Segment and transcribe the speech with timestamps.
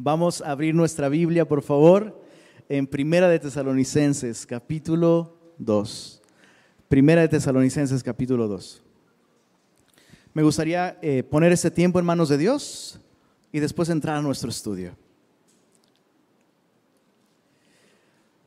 [0.00, 2.22] Vamos a abrir nuestra Biblia, por favor,
[2.68, 6.22] en Primera de Tesalonicenses, capítulo 2.
[6.86, 8.80] Primera de Tesalonicenses, capítulo 2.
[10.34, 13.00] Me gustaría eh, poner este tiempo en manos de Dios
[13.50, 14.96] y después entrar a nuestro estudio.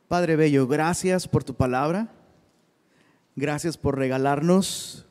[0.08, 2.10] Padre Bello, gracias por tu palabra.
[3.36, 5.04] Gracias por regalarnos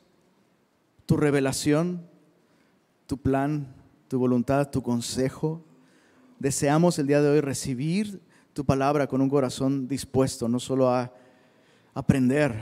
[1.06, 2.10] tu revelación,
[3.06, 3.76] tu plan,
[4.08, 5.68] tu voluntad, tu consejo
[6.42, 8.20] deseamos el día de hoy recibir
[8.54, 11.14] tu palabra con un corazón dispuesto, no solo a
[11.94, 12.56] aprender,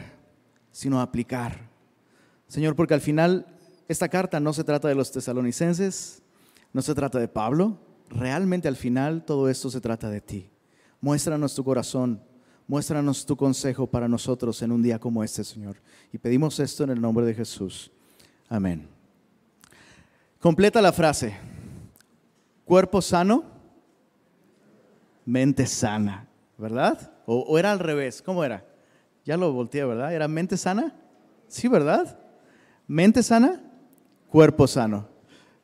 [0.70, 1.70] sino a aplicar.
[2.48, 3.48] Señor, porque al final
[3.88, 6.22] esta carta no se trata de los tesalonicenses,
[6.73, 10.50] no se trata de Pablo, realmente al final todo esto se trata de ti.
[11.00, 12.22] Muéstranos tu corazón,
[12.67, 15.77] muéstranos tu consejo para nosotros en un día como este, Señor.
[16.11, 17.91] Y pedimos esto en el nombre de Jesús.
[18.50, 18.89] Amén.
[20.38, 21.38] Completa la frase.
[22.66, 23.59] Cuerpo sano
[25.29, 27.11] mente sana, ¿verdad?
[27.27, 28.66] O, era al revés, ¿cómo era?
[29.23, 30.11] Ya lo volteé, ¿verdad?
[30.11, 30.95] ¿Era mente sana?
[31.47, 32.19] Sí, ¿verdad?
[32.88, 33.61] Mente sana,
[34.27, 35.08] cuerpo sano.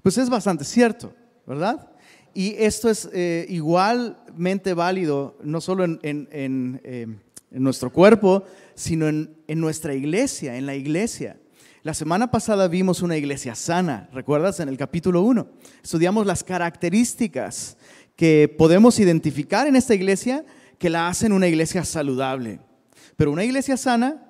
[0.03, 1.16] Pues es bastante cierto,
[1.47, 1.89] ¿verdad?
[2.35, 7.07] Y esto es eh, igualmente válido, no solo en, eh,
[7.50, 8.44] nuestro cuerpo,
[8.75, 11.39] sino en, en nuestra iglesia, en la iglesia.
[11.81, 14.59] La semana pasada vimos una iglesia sana, ¿recuerdas?
[14.59, 15.47] En el capítulo 1.
[15.83, 17.77] Estudiamos las características
[18.16, 20.45] que podemos identificar en esta iglesia
[20.77, 22.59] que la hacen una iglesia saludable.
[23.17, 24.27] Pero una iglesia sana,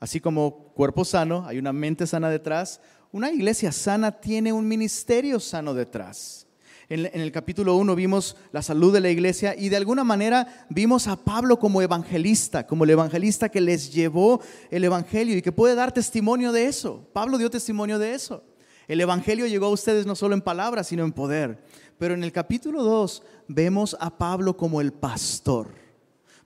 [0.00, 2.80] así como cuerpo sano, hay una mente sana detrás,
[3.12, 6.46] una iglesia sana tiene un ministerio sano detrás.
[6.88, 11.08] En, el capítulo 1 vimos la salud de la iglesia y de alguna manera vimos
[11.08, 14.40] a Pablo como evangelista, como el evangelista que les llevó
[14.70, 17.08] el evangelio y que puede dar testimonio de eso.
[17.12, 18.44] Pablo dio testimonio de eso.
[18.86, 21.58] El evangelio llegó a ustedes no solo en palabras, sino en poder.
[21.98, 25.68] Pero en el capítulo 2 vemos a Pablo como el pastor.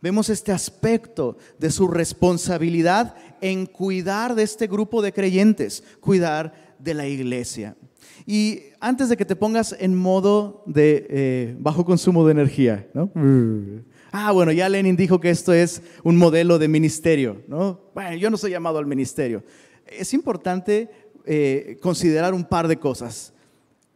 [0.00, 6.94] Vemos este aspecto de su responsabilidad en cuidar de este grupo de creyentes, cuidar de
[6.94, 7.76] la iglesia.
[8.26, 13.10] Y antes de que te pongas en modo de eh, bajo consumo de energía, ¿no?
[14.12, 17.80] Ah, bueno, ya Lenin dijo que esto es un modelo de ministerio, ¿no?
[17.94, 19.42] Bueno, yo no soy llamado al ministerio.
[19.86, 20.90] Es importante
[21.26, 23.34] eh, considerar un par de cosas.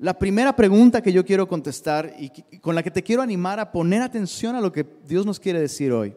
[0.05, 3.73] La primera pregunta que yo quiero contestar y con la que te quiero animar a
[3.73, 6.15] poner atención a lo que Dios nos quiere decir hoy.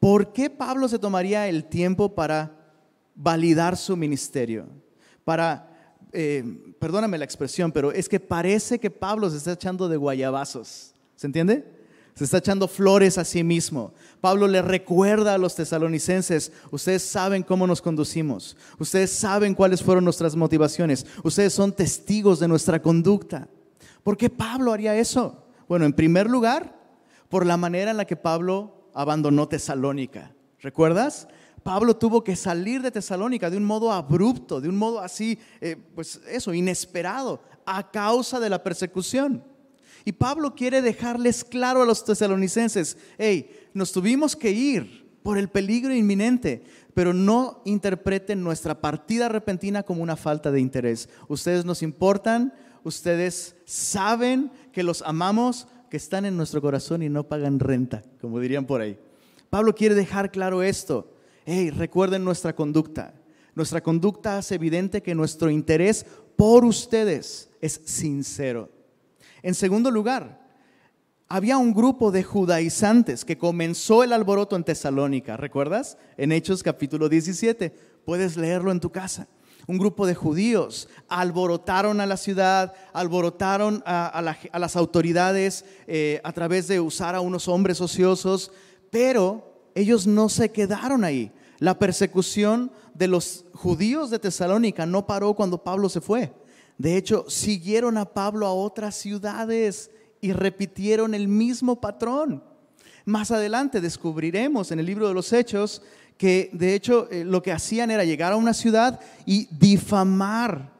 [0.00, 2.50] ¿Por qué Pablo se tomaría el tiempo para
[3.14, 4.66] validar su ministerio?
[5.22, 6.42] Para, eh,
[6.80, 10.92] perdóname la expresión, pero es que parece que Pablo se está echando de guayabazos.
[11.14, 11.64] ¿Se entiende?
[12.20, 13.94] Se está echando flores a sí mismo.
[14.20, 20.04] Pablo le recuerda a los tesalonicenses, ustedes saben cómo nos conducimos, ustedes saben cuáles fueron
[20.04, 23.48] nuestras motivaciones, ustedes son testigos de nuestra conducta.
[24.02, 25.46] ¿Por qué Pablo haría eso?
[25.66, 26.78] Bueno, en primer lugar,
[27.30, 30.34] por la manera en la que Pablo abandonó Tesalónica.
[30.58, 31.26] ¿Recuerdas?
[31.62, 35.74] Pablo tuvo que salir de Tesalónica de un modo abrupto, de un modo así, eh,
[35.94, 39.42] pues eso, inesperado, a causa de la persecución.
[40.04, 45.48] Y Pablo quiere dejarles claro a los tesalonicenses, hey, nos tuvimos que ir por el
[45.48, 46.62] peligro inminente,
[46.94, 51.08] pero no interpreten nuestra partida repentina como una falta de interés.
[51.28, 57.24] Ustedes nos importan, ustedes saben que los amamos, que están en nuestro corazón y no
[57.24, 58.98] pagan renta, como dirían por ahí.
[59.50, 61.12] Pablo quiere dejar claro esto.
[61.44, 63.14] Hey, recuerden nuestra conducta.
[63.54, 66.06] Nuestra conducta hace evidente que nuestro interés
[66.36, 68.70] por ustedes es sincero.
[69.42, 70.40] En segundo lugar,
[71.28, 75.96] había un grupo de judaizantes que comenzó el alboroto en Tesalónica, ¿recuerdas?
[76.16, 77.70] En Hechos capítulo 17,
[78.04, 79.28] puedes leerlo en tu casa.
[79.66, 84.20] Un grupo de judíos alborotaron a la ciudad, alborotaron a,
[84.52, 88.50] las autoridades eh, a través de usar a unos hombres ociosos,
[88.90, 91.30] pero ellos no se quedaron ahí.
[91.60, 96.32] La persecución de los judíos de Tesalónica no paró cuando Pablo se fue.
[96.80, 99.90] De hecho, siguieron a Pablo a otras ciudades
[100.22, 102.42] y repitieron el mismo patrón.
[103.04, 105.82] Más adelante descubriremos en el libro de los Hechos
[106.16, 110.72] que de hecho eh, lo que hacían era llegar a una ciudad y difamar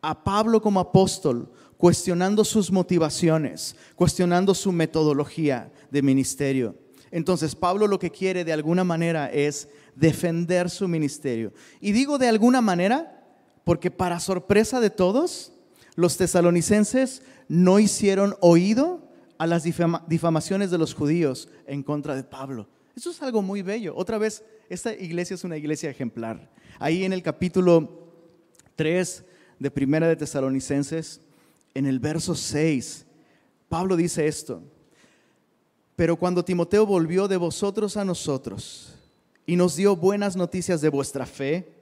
[0.00, 6.76] a Pablo como apóstol, cuestionando sus motivaciones, cuestionando su metodología de ministerio.
[7.10, 11.52] Entonces Pablo lo que quiere de alguna manera es defender su ministerio.
[11.80, 13.16] Y digo de alguna manera
[13.68, 15.52] porque para sorpresa de todos,
[15.98, 19.02] los tesalonicenses no hicieron oído
[19.36, 22.68] a las difamaciones de los judíos en contra de Pablo.
[22.94, 23.96] Eso es algo muy bello.
[23.96, 26.52] Otra vez, esta iglesia es una iglesia ejemplar.
[26.78, 28.12] Ahí en el capítulo
[28.76, 29.24] 3
[29.58, 31.20] de Primera de Tesalonicenses,
[31.74, 33.04] en el verso 6,
[33.68, 34.62] Pablo dice esto,
[35.96, 38.94] pero cuando Timoteo volvió de vosotros a nosotros
[39.46, 41.72] y nos dio buenas noticias de vuestra fe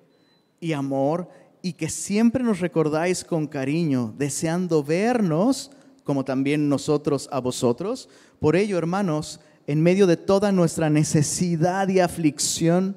[0.59, 1.29] y amor,
[1.63, 5.71] y que siempre nos recordáis con cariño, deseando vernos,
[6.05, 8.09] como también nosotros a vosotros,
[8.39, 12.97] por ello, hermanos, en medio de toda nuestra necesidad y aflicción,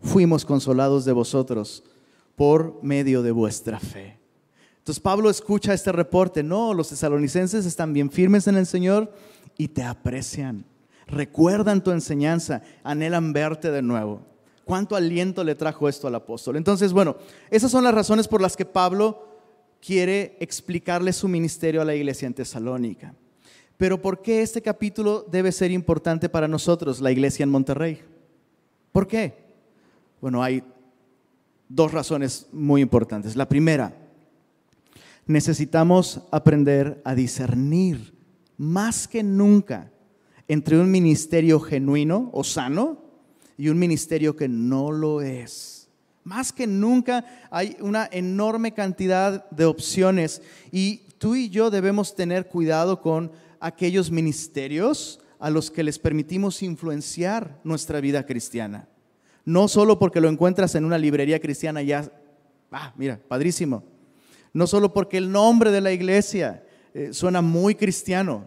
[0.00, 1.84] fuimos consolados de vosotros
[2.34, 4.18] por medio de vuestra fe.
[4.78, 9.12] Entonces Pablo escucha este reporte, no, los tesalonicenses están bien firmes en el Señor
[9.58, 10.64] y te aprecian,
[11.06, 14.22] recuerdan tu enseñanza, anhelan verte de nuevo.
[14.68, 16.56] ¿Cuánto aliento le trajo esto al apóstol?
[16.56, 17.16] Entonces, bueno,
[17.50, 19.26] esas son las razones por las que Pablo
[19.80, 23.14] quiere explicarle su ministerio a la iglesia en Tesalónica.
[23.78, 28.02] Pero ¿por qué este capítulo debe ser importante para nosotros, la iglesia en Monterrey?
[28.92, 29.38] ¿Por qué?
[30.20, 30.62] Bueno, hay
[31.66, 33.36] dos razones muy importantes.
[33.36, 33.96] La primera,
[35.24, 38.12] necesitamos aprender a discernir
[38.58, 39.90] más que nunca
[40.46, 43.07] entre un ministerio genuino o sano
[43.58, 45.88] y un ministerio que no lo es.
[46.24, 50.40] Más que nunca hay una enorme cantidad de opciones
[50.70, 56.62] y tú y yo debemos tener cuidado con aquellos ministerios a los que les permitimos
[56.62, 58.88] influenciar nuestra vida cristiana.
[59.44, 62.12] No solo porque lo encuentras en una librería cristiana ya,
[62.70, 63.82] ah, mira, padrísimo.
[64.52, 66.64] No solo porque el nombre de la iglesia
[66.94, 68.44] eh, suena muy cristiano.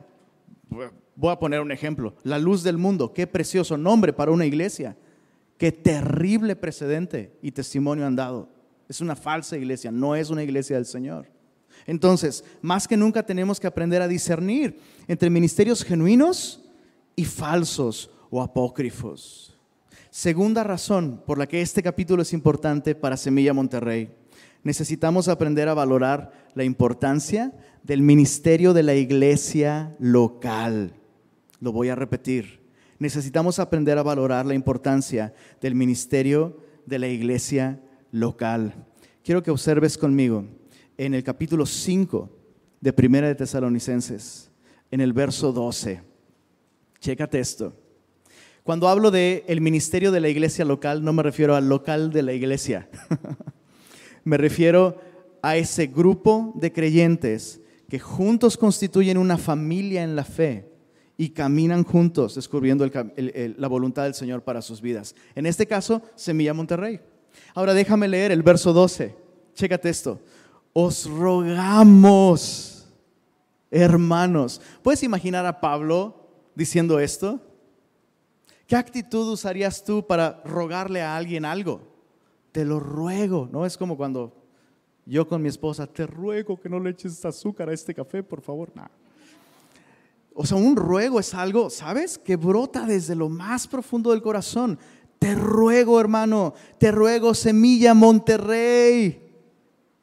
[1.21, 2.15] Voy a poner un ejemplo.
[2.23, 4.97] La luz del mundo, qué precioso nombre para una iglesia.
[5.59, 8.49] Qué terrible precedente y testimonio han dado.
[8.89, 11.27] Es una falsa iglesia, no es una iglesia del Señor.
[11.85, 16.63] Entonces, más que nunca tenemos que aprender a discernir entre ministerios genuinos
[17.15, 19.55] y falsos o apócrifos.
[20.09, 24.09] Segunda razón por la que este capítulo es importante para Semilla Monterrey.
[24.63, 27.53] Necesitamos aprender a valorar la importancia
[27.83, 30.95] del ministerio de la iglesia local.
[31.61, 32.59] Lo voy a repetir.
[32.97, 37.79] Necesitamos aprender a valorar la importancia del ministerio de la iglesia
[38.11, 38.73] local.
[39.23, 40.43] Quiero que observes conmigo
[40.97, 42.29] en el capítulo 5
[42.81, 44.51] de Primera de Tesalonicenses,
[44.89, 46.01] en el verso 12.
[46.99, 47.73] Chécate esto.
[48.63, 52.23] Cuando hablo de el ministerio de la iglesia local, no me refiero al local de
[52.23, 52.89] la iglesia.
[54.23, 54.99] me refiero
[55.43, 60.70] a ese grupo de creyentes que juntos constituyen una familia en la fe
[61.21, 65.13] y caminan juntos descubriendo la voluntad del Señor para sus vidas.
[65.35, 66.99] En este caso, Semilla Monterrey.
[67.53, 69.15] Ahora déjame leer el verso 12.
[69.53, 70.19] Chécate esto
[70.73, 72.87] os rogamos,
[73.69, 74.61] hermanos.
[74.81, 76.15] ¿Puedes imaginar a Pablo
[76.55, 77.39] diciendo esto?
[78.67, 81.81] ¿Qué actitud usarías tú para rogarle a alguien algo?
[82.51, 83.65] Te lo ruego, ¿no?
[83.65, 84.33] Es como cuando
[85.05, 88.41] yo con mi esposa, te ruego que no le eches azúcar a este café, por
[88.41, 88.71] favor.
[90.33, 92.17] O sea, un ruego es algo, ¿sabes?
[92.17, 94.79] Que brota desde lo más profundo del corazón.
[95.19, 99.31] Te ruego, hermano, te ruego, semilla Monterrey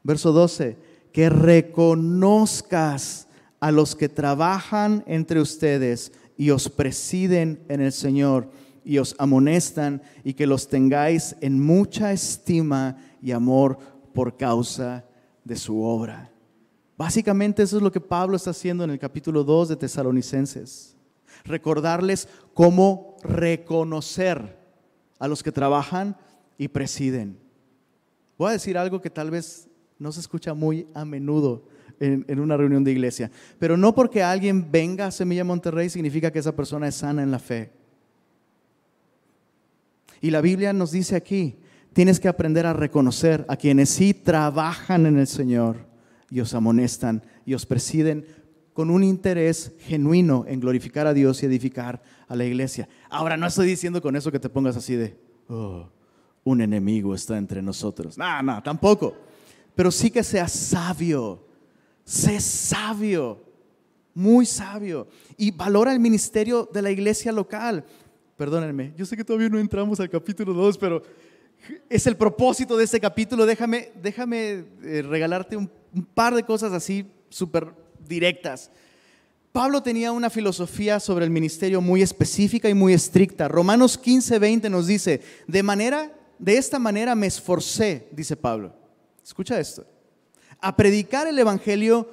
[0.08, 0.78] Verso 12,
[1.12, 3.28] que reconozcas
[3.60, 8.50] a los que trabajan entre ustedes y os presiden en el Señor
[8.86, 13.78] y os amonestan y que los tengáis en mucha estima y amor
[14.14, 15.04] por causa
[15.44, 16.30] de su obra.
[16.98, 20.96] Básicamente eso es lo que Pablo está haciendo en el capítulo 2 de Tesalonicenses.
[21.44, 24.58] Recordarles cómo reconocer
[25.20, 26.16] a los que trabajan
[26.58, 27.38] y presiden.
[28.36, 31.68] Voy a decir algo que tal vez no se escucha muy a menudo
[32.00, 33.30] en, una reunión de iglesia.
[33.60, 37.30] Pero no porque alguien venga a Semilla Monterrey significa que esa persona es sana en
[37.30, 37.70] la fe.
[40.20, 41.60] Y la Biblia nos dice aquí,
[41.92, 45.87] tienes que aprender a reconocer a quienes sí trabajan en el Señor
[46.30, 48.26] y os amonestan y os presiden
[48.72, 52.88] con un interés genuino en glorificar a Dios y edificar a la iglesia.
[53.10, 55.16] Ahora, no estoy diciendo con eso que te pongas así de,
[55.48, 55.88] oh,
[56.44, 58.16] un enemigo está entre nosotros.
[58.16, 59.14] No, no, tampoco
[59.78, 61.46] pero sí que seas sabio.
[62.04, 63.40] Sé sabio,
[64.12, 65.06] muy sabio.
[65.36, 67.84] Y valora el ministerio de la iglesia local.
[68.36, 71.00] Perdónenme, yo sé que todavía no entramos al capítulo 2, pero
[71.88, 73.46] es el propósito de este capítulo.
[73.46, 77.72] Déjame, déjame eh, regalarte un, un par de cosas así súper
[78.06, 78.70] directas.
[79.52, 83.48] Pablo tenía una filosofía sobre el ministerio muy específica y muy estricta.
[83.48, 88.72] Romanos 15, 20 nos dice, de manera, de esta manera me esforcé, dice Pablo
[89.24, 89.84] Escucha esto.
[90.60, 92.08] A predicar el Evangelio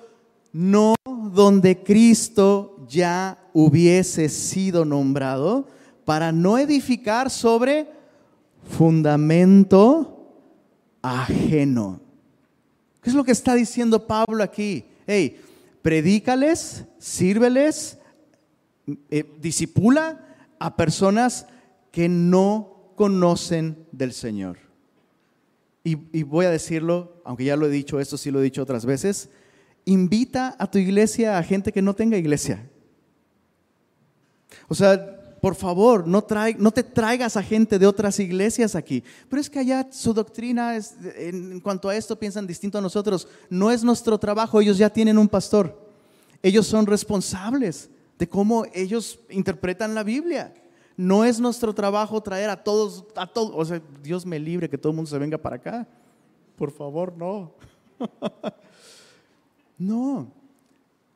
[0.51, 5.67] no donde Cristo ya hubiese sido nombrado,
[6.05, 7.89] para no edificar sobre
[8.69, 10.29] fundamento
[11.01, 11.99] ajeno.
[13.05, 14.83] ¿Qué es lo que está diciendo Pablo aquí?
[15.05, 15.39] Hey,
[15.83, 17.99] predícales, sírveles,
[19.11, 20.25] eh, disipula
[20.57, 21.45] a personas
[21.91, 24.57] que no conocen del Señor.
[25.83, 28.63] Y, y, voy a decirlo, aunque ya lo he dicho, esto sí lo he dicho
[28.63, 29.29] otras veces,
[29.85, 32.67] invita a tu iglesia a gente que no tenga iglesia.
[34.67, 35.14] O sea,
[35.45, 39.03] por favor, no, te traigas a gente de otras iglesias aquí.
[39.29, 40.75] Pero es que allá su doctrina,
[41.17, 43.27] en cuanto a esto, piensan distinto a nosotros.
[43.47, 45.87] No es nuestro trabajo, ellos ya tienen un pastor.
[46.41, 50.51] Ellos son responsables de cómo ellos interpretan la Biblia.
[50.97, 54.79] No es nuestro trabajo traer a todos, a todos, o sea, Dios me libre que
[54.79, 55.87] todo el mundo se venga para acá.
[56.55, 57.53] Por favor, no.
[59.77, 60.27] no.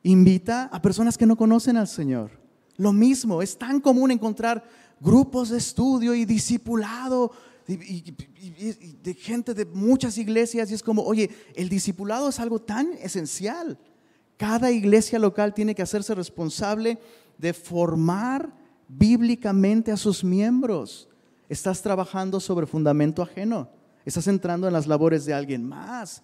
[0.04, 2.39] Invita a personas que no conocen al Señor.
[2.80, 4.64] Lo mismo, es tan común encontrar
[5.00, 7.30] grupos de estudio y discipulado
[7.66, 13.78] de gente de muchas iglesias y es como, oye, el discipulado es algo tan esencial.
[14.38, 16.98] Cada iglesia local tiene que hacerse responsable
[17.36, 18.50] de formar
[18.88, 21.06] bíblicamente a sus miembros.
[21.50, 23.68] Estás trabajando sobre fundamento ajeno.
[24.06, 26.22] Estás entrando en las labores de alguien más.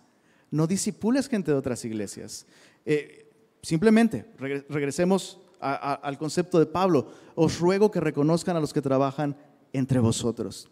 [0.51, 2.47] No disipules gente de otras iglesias.
[2.87, 4.25] Eh, simplemente,
[4.71, 9.37] regresemos al concepto de Pablo, os ruego que reconozcan a los que trabajan
[9.73, 10.69] entre vosotros.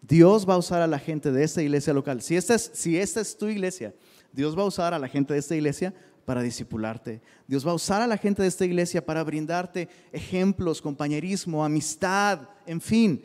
[0.00, 2.22] Dios va a usar a la gente de esta iglesia local.
[2.22, 3.94] Si esta, es, si esta es tu iglesia,
[4.32, 5.94] Dios va a usar a la gente de esta iglesia
[6.24, 7.20] para discipularte.
[7.46, 12.40] Dios va a usar a la gente de esta iglesia para brindarte ejemplos, compañerismo, amistad,
[12.66, 13.22] en fin.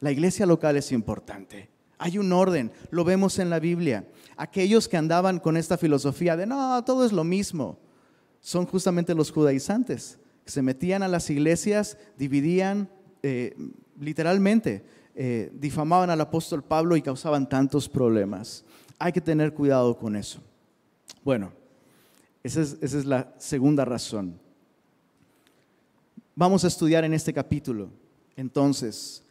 [0.00, 1.70] La iglesia local es importante.
[1.98, 4.06] Hay un orden, lo vemos en la Biblia.
[4.36, 7.78] Aquellos que andaban con esta filosofía de no, todo es lo mismo
[8.42, 12.90] son justamente los judaizantes, que se metían a las iglesias, dividían
[13.22, 13.56] eh,
[13.98, 14.84] literalmente,
[15.14, 18.64] eh, difamaban al apóstol Pablo y causaban tantos problemas.
[18.98, 20.40] Hay que tener cuidado con eso.
[21.24, 21.52] Bueno,
[22.42, 24.38] esa es, esa es la segunda razón.
[26.34, 27.90] Vamos a estudiar en este capítulo,
[28.34, 29.22] entonces,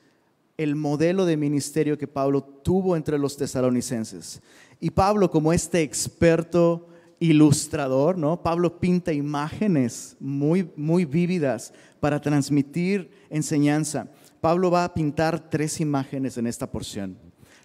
[0.55, 4.41] el modelo de ministerio que Pablo tuvo entre los tesalonicenses.
[4.79, 6.87] Y Pablo, como este experto
[7.21, 8.41] ilustrador, ¿no?
[8.41, 14.07] Pablo pinta imágenes muy, muy vívidas para transmitir enseñanza.
[14.41, 17.15] Pablo va a pintar tres imágenes en esta porción.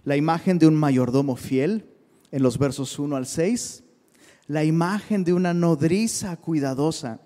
[0.05, 1.87] La imagen de un mayordomo fiel
[2.31, 3.83] en los versos 1 al 6,
[4.47, 7.21] la imagen de una nodriza cuidadosa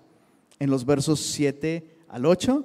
[0.57, 2.63] en los versos 7 al 8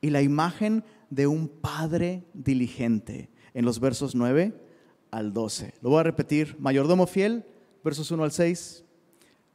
[0.00, 4.52] y la imagen de un padre diligente en los versos 9
[5.12, 5.74] al 12.
[5.80, 7.44] Lo voy a repetir, mayordomo fiel,
[7.84, 8.82] versos 1 al 6,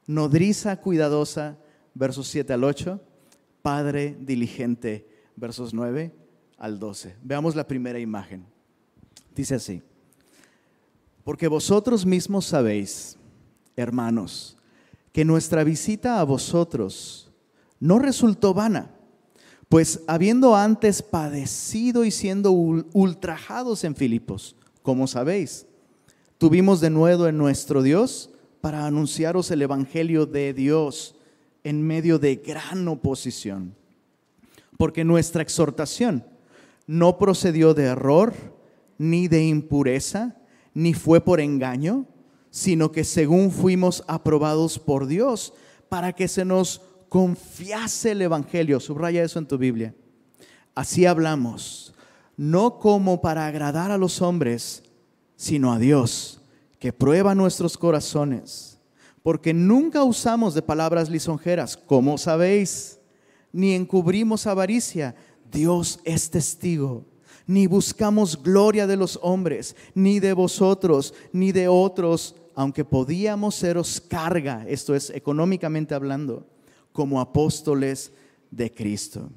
[0.07, 1.57] nodriza cuidadosa,
[1.93, 2.99] versos 7 al 8,
[3.61, 6.13] padre diligente, versos 9
[6.57, 7.15] al 12.
[7.23, 8.45] Veamos la primera imagen.
[9.35, 9.81] Dice así,
[11.23, 13.17] porque vosotros mismos sabéis,
[13.75, 14.57] hermanos,
[15.11, 17.31] que nuestra visita a vosotros
[17.79, 18.91] no resultó vana,
[19.69, 25.65] pues habiendo antes padecido y siendo ultrajados en Filipos, como sabéis,
[26.37, 28.31] tuvimos de nuevo en nuestro Dios
[28.61, 31.15] para anunciaros el Evangelio de Dios
[31.63, 33.75] en medio de gran oposición.
[34.77, 36.23] Porque nuestra exhortación
[36.87, 38.33] no procedió de error,
[38.97, 40.37] ni de impureza,
[40.73, 42.05] ni fue por engaño,
[42.49, 45.53] sino que según fuimos aprobados por Dios,
[45.89, 48.79] para que se nos confiase el Evangelio.
[48.79, 49.93] Subraya eso en tu Biblia.
[50.75, 51.93] Así hablamos,
[52.37, 54.83] no como para agradar a los hombres,
[55.35, 56.40] sino a Dios
[56.81, 58.79] que prueba nuestros corazones,
[59.21, 62.99] porque nunca usamos de palabras lisonjeras, como sabéis,
[63.53, 65.13] ni encubrimos avaricia,
[65.51, 67.05] Dios es testigo.
[67.45, 74.01] Ni buscamos gloria de los hombres, ni de vosotros, ni de otros, aunque podíamos seros
[74.01, 76.47] carga, esto es económicamente hablando,
[76.93, 78.11] como apóstoles
[78.49, 79.29] de Cristo.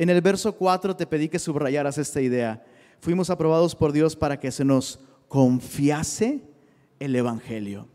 [0.00, 2.64] En el verso 4 te pedí que subrayaras esta idea.
[3.00, 6.47] Fuimos aprobados por Dios para que se nos confiase
[7.00, 7.88] el Evangelio.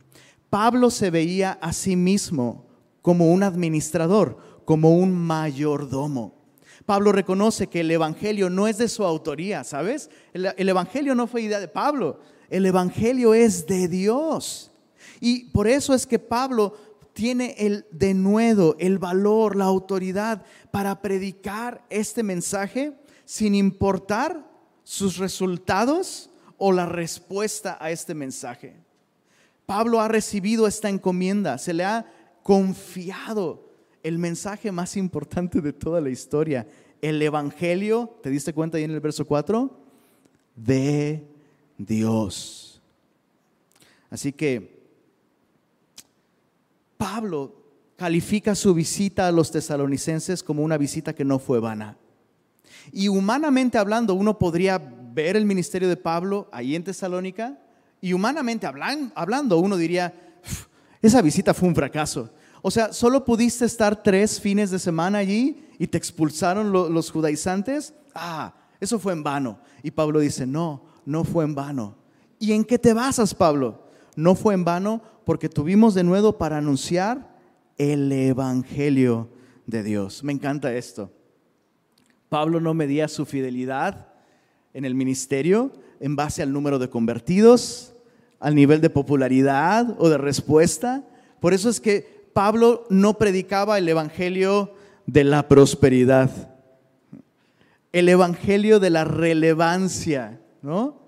[0.50, 2.68] Pablo se veía a sí mismo
[3.02, 6.36] como un administrador, como un mayordomo.
[6.86, 10.10] Pablo reconoce que el Evangelio no es de su autoría, ¿sabes?
[10.34, 12.20] El, Evangelio no fue idea de Pablo,
[12.50, 14.72] el Evangelio es de Dios.
[15.20, 16.76] Y por eso es que Pablo
[17.14, 22.94] tiene el denuedo, el valor, la autoridad para predicar este mensaje
[23.26, 24.46] sin importar
[24.84, 28.83] sus resultados o la respuesta a este mensaje.
[29.66, 32.06] Pablo ha recibido esta encomienda, se le ha
[32.44, 33.70] confiado
[34.04, 36.68] el mensaje más importante de toda la historia,
[37.02, 39.80] el Evangelio, ¿te diste cuenta ahí en el verso 4?
[40.56, 41.26] De
[41.78, 42.82] Dios.
[44.10, 44.84] Así que
[46.98, 47.56] Pablo
[47.96, 51.98] califica su visita a los tesalonicenses como una visita que no fue vana.
[52.92, 57.58] Y humanamente hablando, uno podría ver el ministerio de Pablo ahí en Tesalónica
[58.04, 60.14] y humanamente hablando, uno diría,
[61.02, 62.30] esa visita fue un fracaso.
[62.62, 67.94] O sea, solo pudiste estar tres fines de semana allí y te expulsaron los judaizantes.
[68.14, 69.58] Ah, eso fue en vano.
[69.84, 71.96] Y Pablo dice, no, no fue en vano.
[72.40, 73.88] ¿Y en qué te basas, Pablo?
[74.18, 77.38] No fue en vano porque tuvimos de nuevo para anunciar
[77.78, 79.30] el Evangelio
[79.66, 80.26] de Dios.
[80.26, 81.10] Me encanta esto.
[82.28, 84.10] Pablo no medía su fidelidad
[84.74, 85.72] en el ministerio
[86.04, 87.93] en base al número de convertidos,
[88.44, 91.02] al nivel de popularidad o de respuesta.
[91.40, 94.74] Por eso es que Pablo no predicaba el Evangelio
[95.06, 96.30] de la prosperidad,
[97.94, 101.00] el Evangelio de la relevancia, ¿no?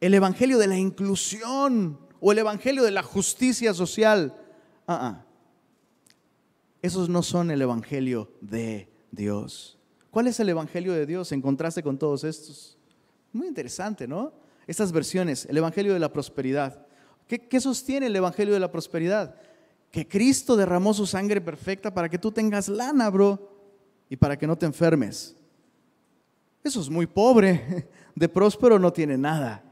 [0.00, 4.36] El Evangelio de la inclusión o el Evangelio de la justicia social.
[4.86, 5.24] Ah.
[6.80, 9.78] Esos no son el Evangelio de Dios.
[10.12, 12.78] ¿Cuál es el Evangelio de Dios en contraste con todos estos?
[13.32, 14.41] Muy interesante, ¿no?
[14.66, 16.86] Estas versiones, el Evangelio de la prosperidad.
[17.26, 19.34] ¿Qué, ¿Qué, sostiene el Evangelio de la prosperidad?
[19.90, 23.50] Que Cristo derramó su sangre perfecta para que tú tengas lana, bro,
[24.08, 25.36] y para que no te enfermes.
[26.62, 27.88] Eso es muy pobre.
[28.14, 29.64] De próspero no tiene nada.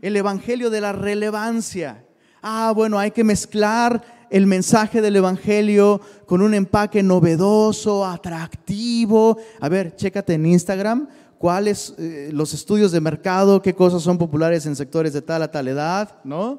[0.00, 2.04] El Evangelio de la relevancia.
[2.40, 9.36] Ah, bueno, hay que mezclar el mensaje del Evangelio con un empaque novedoso, atractivo.
[9.60, 14.66] A ver, chécate en Instagram cuáles eh, los estudios de mercado, qué cosas son populares
[14.66, 16.58] en sectores de tal a tal edad, ¿no?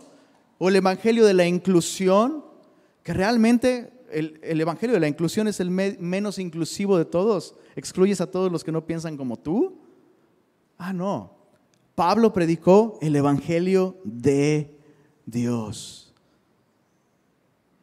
[0.58, 2.44] O el Evangelio de la inclusión,
[3.04, 7.56] que realmente el, Evangelio de la inclusión es el menos inclusivo de todos.
[7.76, 9.78] ¿Excluyes a todos los que no piensan como tú?
[10.78, 11.38] Ah, no.
[11.96, 14.78] Pablo predicó el Evangelio de
[15.26, 16.14] Dios.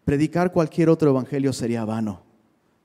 [0.05, 2.23] Predicar cualquier otro evangelio sería vano.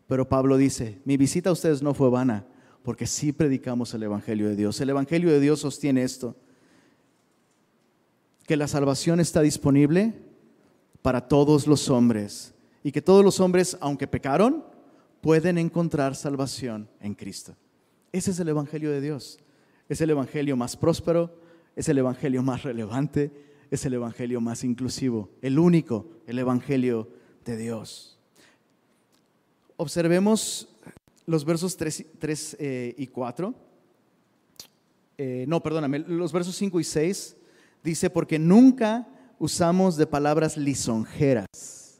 [0.08, 2.46] Pero Pablo dice, mi visita a ustedes no fue vana,
[2.84, 4.80] porque sí predicamos el evangelio de Dios.
[4.82, 6.36] El evangelio de Dios sostiene esto,
[8.46, 10.14] que la salvación está disponible
[11.02, 14.64] para todos los hombres y que todos los hombres, aunque pecaron,
[15.22, 17.56] pueden encontrar salvación en Cristo.
[18.12, 19.40] Ese es el evangelio de Dios.
[19.88, 21.34] Es el evangelio más próspero,
[21.76, 23.32] es el evangelio más relevante,
[23.72, 27.08] es el Evangelio más inclusivo, el único, el Evangelio
[27.46, 28.20] de Dios.
[29.78, 30.68] Observemos
[31.26, 33.54] los versos 3, eh, y 4.
[35.18, 37.38] Eh, no, perdóname, los versos 5 y 6
[37.84, 39.08] dice, porque nunca
[39.40, 42.00] usamos de palabras lisonjeras,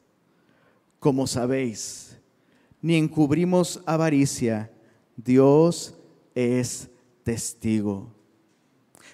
[0.98, 2.18] como sabéis,
[2.80, 4.70] ni encubrimos avaricia,
[5.16, 5.94] Dios
[6.34, 6.88] es
[7.22, 8.12] testigo.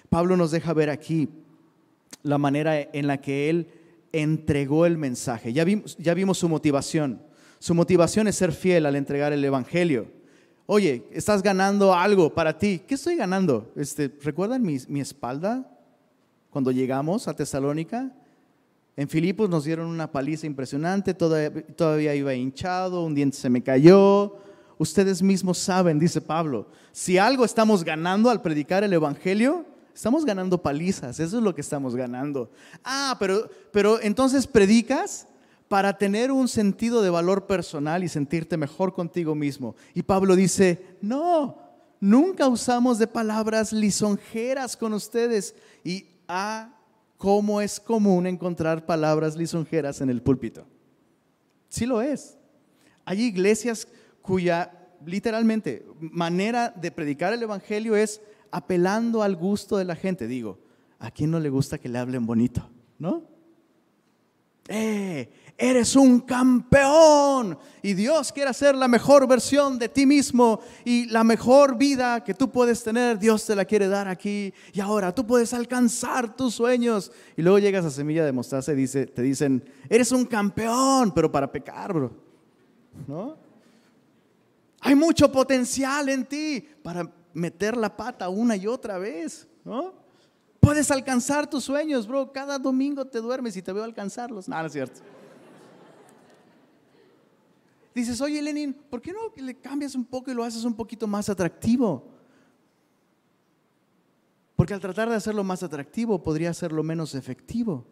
[0.09, 1.29] Pablo nos deja ver aquí
[2.23, 3.67] la manera en la que él
[4.11, 5.53] entregó el mensaje.
[5.53, 7.21] Ya vimos, ya vimos su motivación.
[7.59, 10.07] Su motivación es ser fiel al entregar el Evangelio.
[10.65, 12.81] Oye, estás ganando algo para ti.
[12.87, 13.71] ¿Qué estoy ganando?
[13.75, 15.69] Este, ¿Recuerdan mi, mi espalda
[16.49, 18.11] cuando llegamos a Tesalónica?
[18.95, 23.61] En Filipos nos dieron una paliza impresionante, todavía, todavía iba hinchado, un diente se me
[23.61, 24.37] cayó.
[24.77, 29.65] Ustedes mismos saben, dice Pablo, si algo estamos ganando al predicar el Evangelio,
[29.99, 32.49] Estamos ganando palizas, eso es lo que estamos ganando.
[32.85, 35.27] Ah, pero, pero entonces predicas
[35.69, 39.75] para tener un sentido de valor personal y sentirte mejor contigo mismo.
[39.93, 41.57] Y Pablo dice, no,
[42.01, 45.55] nunca usamos de palabras lisonjeras con ustedes.
[45.83, 46.73] Y ah,
[47.17, 50.65] cómo es común encontrar palabras lisonjeras en el púlpito.
[51.67, 52.35] Sí lo es.
[53.05, 53.87] Hay iglesias
[54.23, 54.71] cuya
[55.05, 60.25] literalmente manera de predicar el Evangelio es apelando al gusto de la gente.
[60.25, 60.57] Digo,
[60.97, 62.67] ¿a quién no le gusta que le hablen bonito?
[62.97, 63.28] ¿No?
[64.69, 71.25] Eres un campeón y Dios quiere hacer la mejor versión de ti mismo y la
[71.25, 75.27] mejor vida que tú puedes tener, Dios te la quiere dar aquí y ahora tú
[75.27, 77.11] puedes alcanzar tus sueños.
[77.35, 81.29] Y luego llegas a Semilla de Mostaza y dice, te dicen, eres un campeón, pero
[81.29, 82.11] para pecar, bro.
[83.05, 83.35] ¿No?
[84.79, 89.98] Hay mucho potencial en ti para meter la pata una y otra vez, ¿no?
[90.59, 92.31] Puedes alcanzar tus sueños, bro.
[92.31, 94.47] Cada domingo te duermes y te veo alcanzarlos.
[94.47, 95.01] No, no es cierto.
[97.95, 101.07] Dices, oye Lenin, ¿por qué no le cambias un poco y lo haces un poquito
[101.07, 102.07] más atractivo?
[104.55, 107.85] Porque al tratar de hacerlo más atractivo podría hacerlo menos efectivo.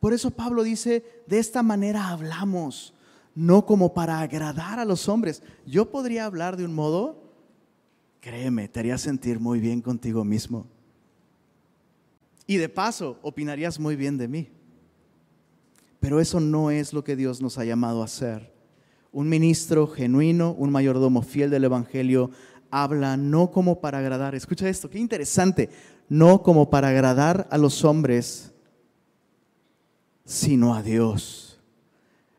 [0.00, 2.92] Por eso Pablo dice, de esta manera hablamos,
[3.34, 5.42] no como para agradar a los hombres.
[5.64, 7.24] Yo podría hablar de un modo
[8.24, 10.66] Créeme, te haría sentir muy bien contigo mismo.
[12.46, 14.48] Y de paso, opinarías muy bien de mí.
[16.00, 18.52] Pero eso no es lo que Dios nos ha llamado a hacer.
[19.10, 22.30] Un ministro genuino, un mayordomo fiel del Evangelio,
[22.70, 25.70] habla no como para agradar, escucha esto, qué interesante,
[26.08, 28.52] no como para agradar a los hombres,
[30.24, 31.60] sino a Dios.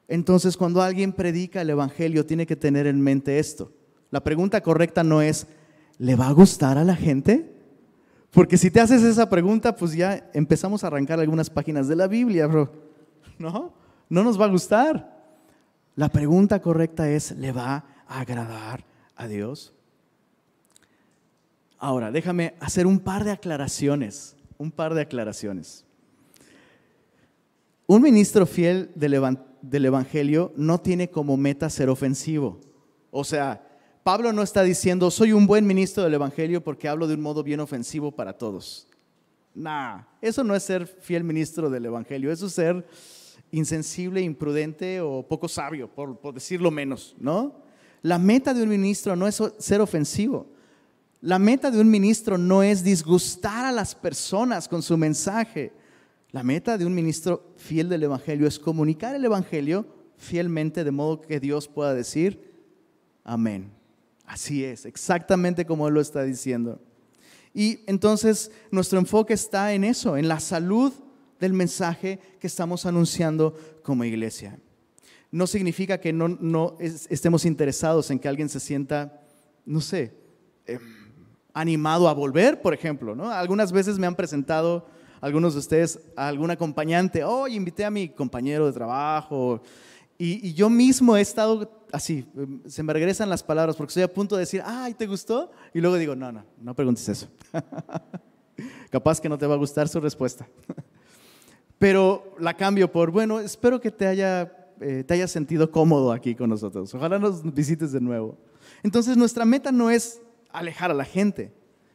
[0.07, 3.71] Entonces, cuando alguien predica el Evangelio, tiene que tener en mente esto.
[4.11, 5.47] La pregunta correcta no es,
[5.97, 7.54] ¿le va a gustar a la gente?
[8.35, 12.05] Porque si te haces esa pregunta, pues ya empezamos a arrancar algunas páginas de la
[12.05, 12.69] Biblia, bro.
[13.39, 13.73] ¿No?
[14.09, 15.23] No nos va a gustar.
[15.95, 18.83] La pregunta correcta es, ¿le va a agradar
[19.15, 19.73] a Dios?
[21.79, 25.85] Ahora, déjame hacer un par de aclaraciones, un par de aclaraciones.
[27.87, 29.13] Un ministro fiel del,
[29.85, 32.59] Evangelio no tiene como meta ser ofensivo.
[33.11, 33.65] O sea,
[34.05, 37.41] Pablo no está diciendo, soy un buen ministro del Evangelio porque hablo de un modo
[37.41, 38.87] bien ofensivo para todos.
[39.55, 42.85] Nah, eso no es ser fiel ministro del Evangelio, eso es ser
[43.49, 47.63] insensible, imprudente o poco sabio, por, por decirlo menos, ¿no?
[48.03, 50.51] La meta de un ministro no es ser ofensivo.
[51.21, 55.73] La meta de un ministro no es disgustar a las personas con su mensaje.
[56.29, 61.21] La meta de un ministro fiel del Evangelio es comunicar el Evangelio fielmente de modo
[61.21, 62.53] que Dios pueda decir,
[63.23, 63.71] amén.
[64.25, 66.79] Así es, exactamente como lo está diciendo.
[67.53, 70.91] Y entonces nuestro enfoque está en eso, en la salud
[71.39, 74.59] del mensaje que estamos anunciando como iglesia.
[75.31, 79.21] No significa que no, estemos interesados en que alguien se sienta,
[79.65, 80.13] no sé,
[80.65, 80.79] em,
[81.53, 83.15] animado a volver, por ejemplo.
[83.31, 84.88] Algunas veces me han presentado
[85.21, 89.61] algunos de ustedes a algún acompañante, oh, invité a mi compañero de trabajo,
[90.17, 92.25] y, yo mismo he estado así,
[92.67, 95.49] se me regresan las palabras porque estoy a punto de decir, ay, ¿te gustó?
[95.73, 97.27] Y luego digo, no, no, no preguntes eso.
[98.89, 100.45] Capaz que no te va a gustar su respuesta.
[101.79, 106.36] Pero la cambio por, bueno, espero que te haya, eh, te haya sentido cómodo aquí
[106.36, 106.93] con nosotros.
[106.93, 108.38] Ojalá nos visites de nuevo.
[108.84, 111.53] Entonces nuestra meta no es alejar a la gente,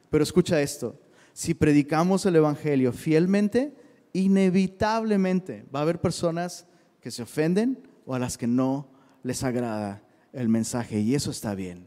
[0.08, 0.98] pero escucha esto,
[1.34, 3.74] si predicamos el Evangelio fielmente,
[4.14, 6.66] inevitablemente va a haber personas
[7.00, 8.88] que se ofenden, o a las que no
[9.22, 10.02] les agrada
[10.32, 11.00] el mensaje.
[11.00, 11.86] Y eso está bien.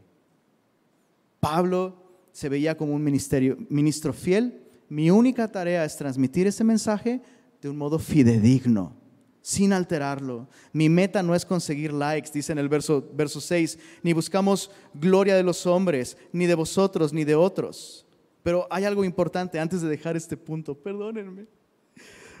[1.40, 1.96] Pablo
[2.32, 4.62] se veía como un ministerio, ministro fiel.
[4.88, 7.20] Mi única tarea es transmitir ese mensaje
[7.60, 8.94] de un modo fidedigno,
[9.40, 10.48] sin alterarlo.
[10.72, 15.36] Mi meta no es conseguir likes, dice en el verso, verso 6, ni buscamos gloria
[15.36, 18.06] de los hombres, ni de vosotros, ni de otros.
[18.42, 21.46] Pero hay algo importante antes de dejar este punto, perdónenme,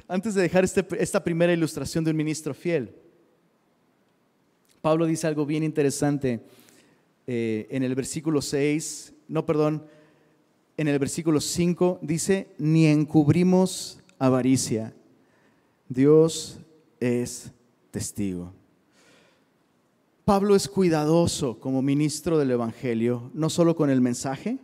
[0.06, 2.94] antes de dejar este, esta primera ilustración de un ministro fiel.
[4.84, 6.42] Pablo dice algo bien interesante
[7.26, 9.82] eh, en el versículo 6, no, perdón,
[10.76, 14.92] en el versículo 5 dice, ni encubrimos avaricia.
[15.88, 16.58] Dios
[17.00, 17.50] es
[17.92, 18.52] testigo.
[20.26, 24.58] Pablo es cuidadoso como ministro del Evangelio, no solo con el mensaje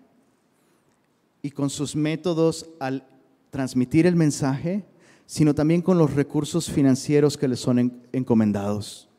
[1.41, 3.07] y con sus métodos al
[3.49, 4.85] transmitir el mensaje,
[5.25, 9.10] sino también con los recursos financieros que le son encomendados.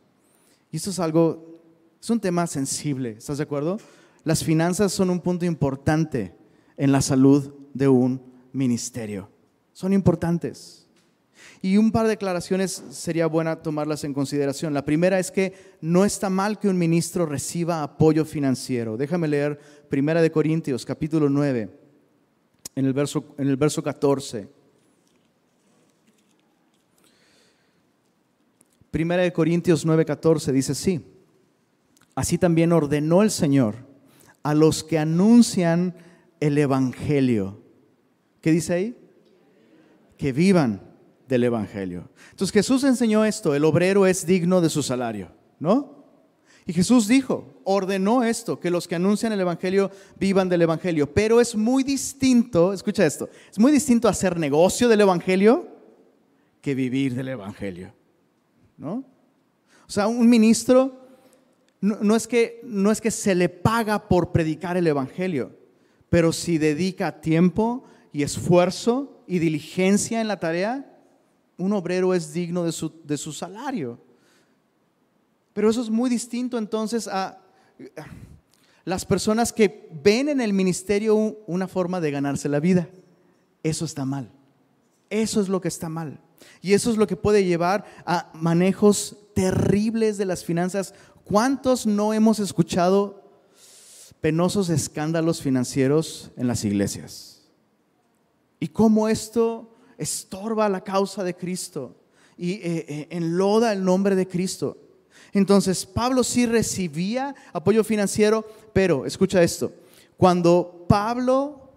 [0.71, 1.61] Y esto es algo,
[2.01, 3.77] es un tema sensible, ¿estás de acuerdo?
[4.23, 6.35] Las finanzas son un punto importante
[6.77, 8.21] en la salud de un
[8.53, 9.29] ministerio.
[9.73, 10.87] Son importantes.
[11.61, 14.73] Y un par de declaraciones sería buena tomarlas en consideración.
[14.73, 18.95] La primera es que no está mal que un ministro reciba apoyo financiero.
[18.95, 21.69] Déjame leer Primera de Corintios, capítulo 9,
[22.75, 24.60] en el verso, en el verso 14.
[28.91, 31.01] Primera de Corintios 9:14 dice así,
[32.13, 33.75] así también ordenó el Señor
[34.43, 35.95] a los que anuncian
[36.41, 37.61] el Evangelio.
[38.41, 38.97] ¿Qué dice ahí?
[40.17, 40.81] Que vivan
[41.27, 42.09] del Evangelio.
[42.31, 46.01] Entonces Jesús enseñó esto, el obrero es digno de su salario, ¿no?
[46.65, 51.11] Y Jesús dijo, ordenó esto, que los que anuncian el Evangelio vivan del Evangelio.
[51.11, 55.67] Pero es muy distinto, escucha esto, es muy distinto hacer negocio del Evangelio
[56.61, 57.93] que vivir del Evangelio.
[58.81, 59.05] ¿No?
[59.87, 60.99] O sea, un ministro
[61.79, 65.55] no, es que, no es que se le paga por predicar el Evangelio,
[66.09, 70.99] pero si dedica tiempo y esfuerzo y diligencia en la tarea,
[71.57, 73.99] un obrero es digno de su, de su salario.
[75.53, 77.39] Pero eso es muy distinto entonces a
[78.83, 81.15] las personas que ven en el ministerio
[81.47, 82.89] una forma de ganarse la vida.
[83.63, 84.31] Eso está mal.
[85.09, 86.19] Eso es lo que está mal.
[86.61, 90.93] Y eso es lo que puede llevar a manejos terribles de las finanzas.
[91.23, 93.23] ¿Cuántos no hemos escuchado
[94.21, 97.41] penosos escándalos financieros en las iglesias?
[98.59, 101.97] Y cómo esto estorba la causa de Cristo.
[102.37, 104.75] y eh, eh, enloda el nombre de Cristo.
[105.31, 109.71] Entonces, Pablo sí recibía apoyo financiero, pero escucha esto,
[110.17, 111.69] cuando Pablo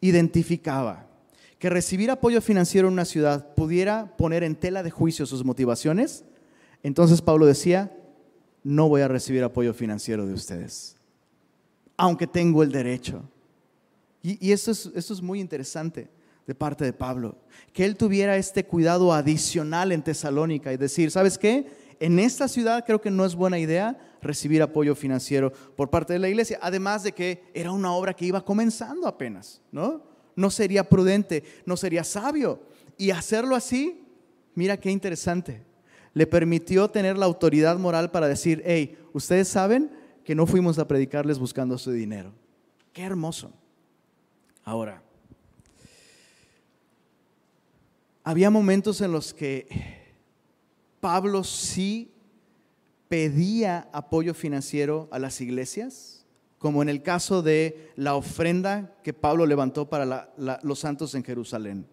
[0.00, 1.09] identificaba
[1.60, 6.24] que recibir apoyo financiero en una ciudad pudiera poner en tela de juicio sus motivaciones,
[6.82, 7.94] entonces Pablo decía,
[8.64, 10.96] no voy a recibir apoyo financiero de ustedes,
[11.98, 13.22] aunque tengo el derecho.
[14.22, 16.08] Y, esto, es, esto es muy interesante
[16.46, 17.36] de parte de Pablo,
[17.74, 21.66] que él tuviera este cuidado adicional en Tesalónica y decir, ¿sabes qué?
[22.00, 26.20] En esta ciudad creo que no es buena idea recibir apoyo financiero por parte de
[26.20, 30.09] la iglesia, además de que era una obra que iba comenzando apenas, ¿no?
[30.36, 32.60] No sería prudente, no sería sabio.
[32.96, 34.04] Y hacerlo así,
[34.54, 35.62] mira qué interesante,
[36.12, 39.90] le permitió tener la autoridad moral para decir, hey, ustedes saben
[40.24, 42.32] que no fuimos a predicarles buscando su dinero.
[42.92, 43.52] Qué hermoso.
[44.64, 45.02] Ahora,
[48.22, 49.66] había momentos en los que
[51.00, 52.12] Pablo sí
[53.08, 56.19] pedía apoyo financiero a las iglesias,
[56.60, 60.30] como en el caso de la ofrenda que Pablo levantó para
[60.62, 61.86] los santos en Jerusalén.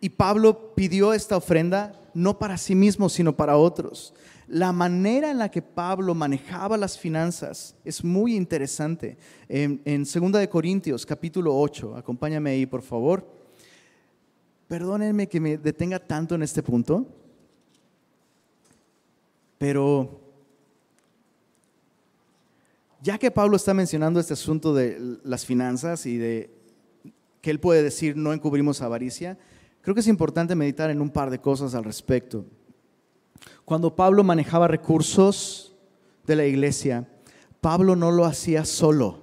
[0.00, 4.14] Y Pablo pidió esta ofrenda no para sí mismo, sino para otros.
[4.46, 9.18] La manera en la que Pablo manejaba las finanzas es muy interesante.
[9.48, 13.28] En, en 2 de Corintios, capítulo 8, acompáñame ahí, por favor.
[14.68, 17.04] Perdónenme que me detenga tanto en este punto,
[19.58, 20.25] pero
[23.06, 26.50] ya que Pablo está mencionando este asunto de las finanzas y de
[27.40, 29.38] que él puede decir no encubrimos avaricia,
[29.86, 32.44] Creo que es importante meditar en un par de cosas al respecto.
[33.64, 35.76] Cuando Pablo manejaba recursos
[36.26, 37.06] de la iglesia,
[37.60, 39.20] Pablo no lo hacía solo.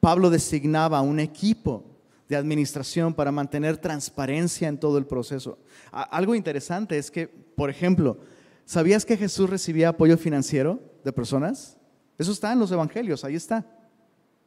[0.00, 1.84] Pablo designaba un equipo
[2.28, 5.56] de administración para mantener transparencia en todo el proceso.
[5.92, 8.18] Algo interesante es que, por ejemplo,
[8.64, 11.78] ¿sabías que Jesús recibía apoyo financiero de personas?
[12.22, 13.66] Eso está en los evangelios, ahí está.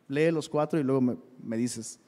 [0.07, 1.99] Lee los cuatro y luego me, dices.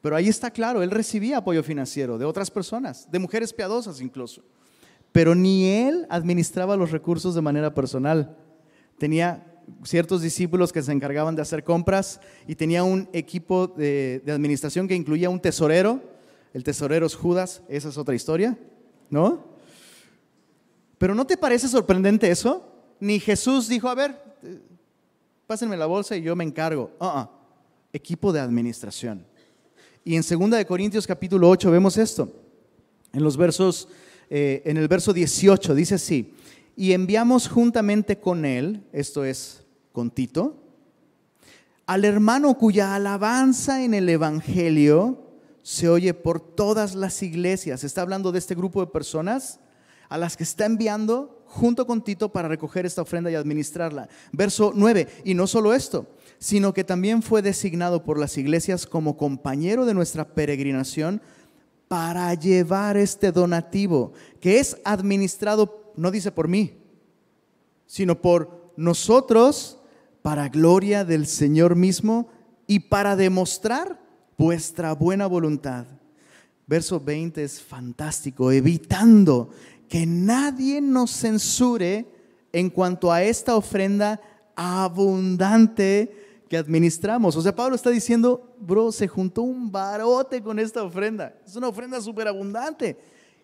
[0.00, 4.42] Pero ahí está claro, él recibía apoyo financiero de otras personas, de mujeres piadosas incluso.
[5.12, 8.34] Pero ni él administraba los recursos de manera personal.
[8.96, 9.46] Tenía
[9.84, 14.94] ciertos discípulos que se encargaban de hacer compras y tenía un equipo de, administración que
[14.94, 16.00] incluía un tesorero.
[16.54, 18.58] El tesorero es Judas, esa es otra historia,
[19.10, 19.44] ¿no?
[20.96, 22.66] Pero ¿no te parece sorprendente eso?
[23.00, 24.30] Ni Jesús dijo, a ver,
[25.50, 26.92] pásenme la bolsa y yo me encargo.
[27.00, 27.26] Uh
[27.92, 29.26] Equipo de administración.
[30.04, 32.32] Y en 2 de Corintios capítulo 8 vemos esto.
[33.12, 33.88] En los versos
[34.30, 36.34] eh, en el verso 18 dice así:
[36.76, 40.54] "Y enviamos juntamente con él, esto es con Tito,
[41.84, 45.18] al hermano cuya alabanza en el evangelio
[45.64, 49.58] se oye por todas las iglesias." Está hablando de este grupo de personas
[50.10, 54.08] a las que está enviando junto con Tito para recoger esta ofrenda y administrarla.
[54.32, 56.06] Verso 9, y no solo esto,
[56.38, 61.22] sino que también fue designado por las iglesias como compañero de nuestra peregrinación
[61.88, 66.74] para llevar este donativo, que es administrado, no dice por mí,
[67.86, 69.78] sino por nosotros,
[70.22, 72.28] para gloria del Señor mismo
[72.66, 74.00] y para demostrar
[74.36, 75.86] vuestra buena voluntad.
[76.66, 79.50] Verso 20 es fantástico, evitando
[79.90, 82.06] que nadie nos censure
[82.52, 84.20] en cuanto a esta ofrenda
[84.54, 87.34] abundante que administramos.
[87.34, 91.34] O sea, Pablo está diciendo, bro, se juntó un barote con esta ofrenda.
[91.44, 92.96] Es una ofrenda súper abundante.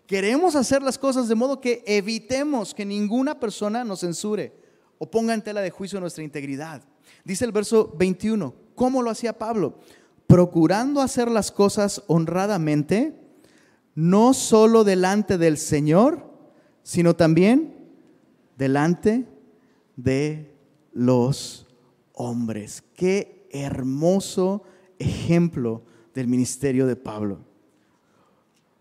[0.06, 4.52] Queremos hacer las cosas de modo que evitemos que ninguna persona nos censure
[4.98, 6.80] o ponga en tela de juicio nuestra integridad.
[7.24, 9.80] Dice el verso 21, ¿cómo lo hacía Pablo?
[10.28, 13.18] Procurando hacer las cosas honradamente,
[13.96, 16.25] no solo delante del Señor,
[16.86, 17.74] sino también
[18.56, 19.26] delante
[19.96, 20.54] de
[20.92, 21.66] los
[22.12, 22.84] hombres.
[22.94, 24.62] Qué hermoso
[24.96, 25.82] ejemplo
[26.14, 27.40] del ministerio de Pablo.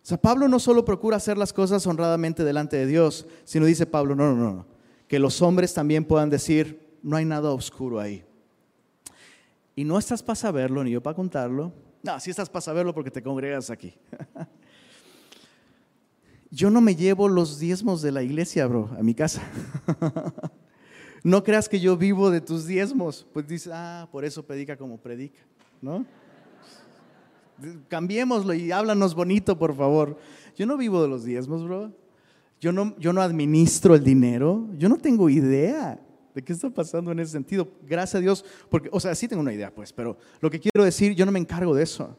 [0.04, 3.88] O sea, Pablo no solo procura hacer las cosas honradamente delante de Dios, sino dice
[3.88, 4.68] Pablo, no, no, no,
[5.08, 8.24] que los hombres también puedan decir, no hay nada oscuro ahí.
[9.76, 11.74] Y no estás para saberlo, ni yo para contarlo.
[12.04, 13.96] No, sí estás para saberlo porque te congregas aquí.
[16.56, 19.42] yo no me llevo los diezmos de la iglesia, bro, a mi casa.
[21.24, 23.26] No creas que yo vivo de tus diezmos.
[23.34, 25.40] Pues dice, ah, por eso predica como predica,
[25.82, 26.06] ¿no?
[27.88, 30.20] Cambiémoslo y háblanos bonito, por favor.
[30.56, 31.92] Yo no vivo de los diezmos, bro.
[32.62, 34.68] Yo no, yo no administro el dinero.
[34.78, 36.00] Yo no tengo idea
[36.36, 37.70] de qué está pasando en ese sentido.
[37.88, 40.86] Gracias a Dios, porque, o sea, sí tengo una idea, pues, pero lo que quiero
[40.86, 42.16] decir, yo no me encargo de eso.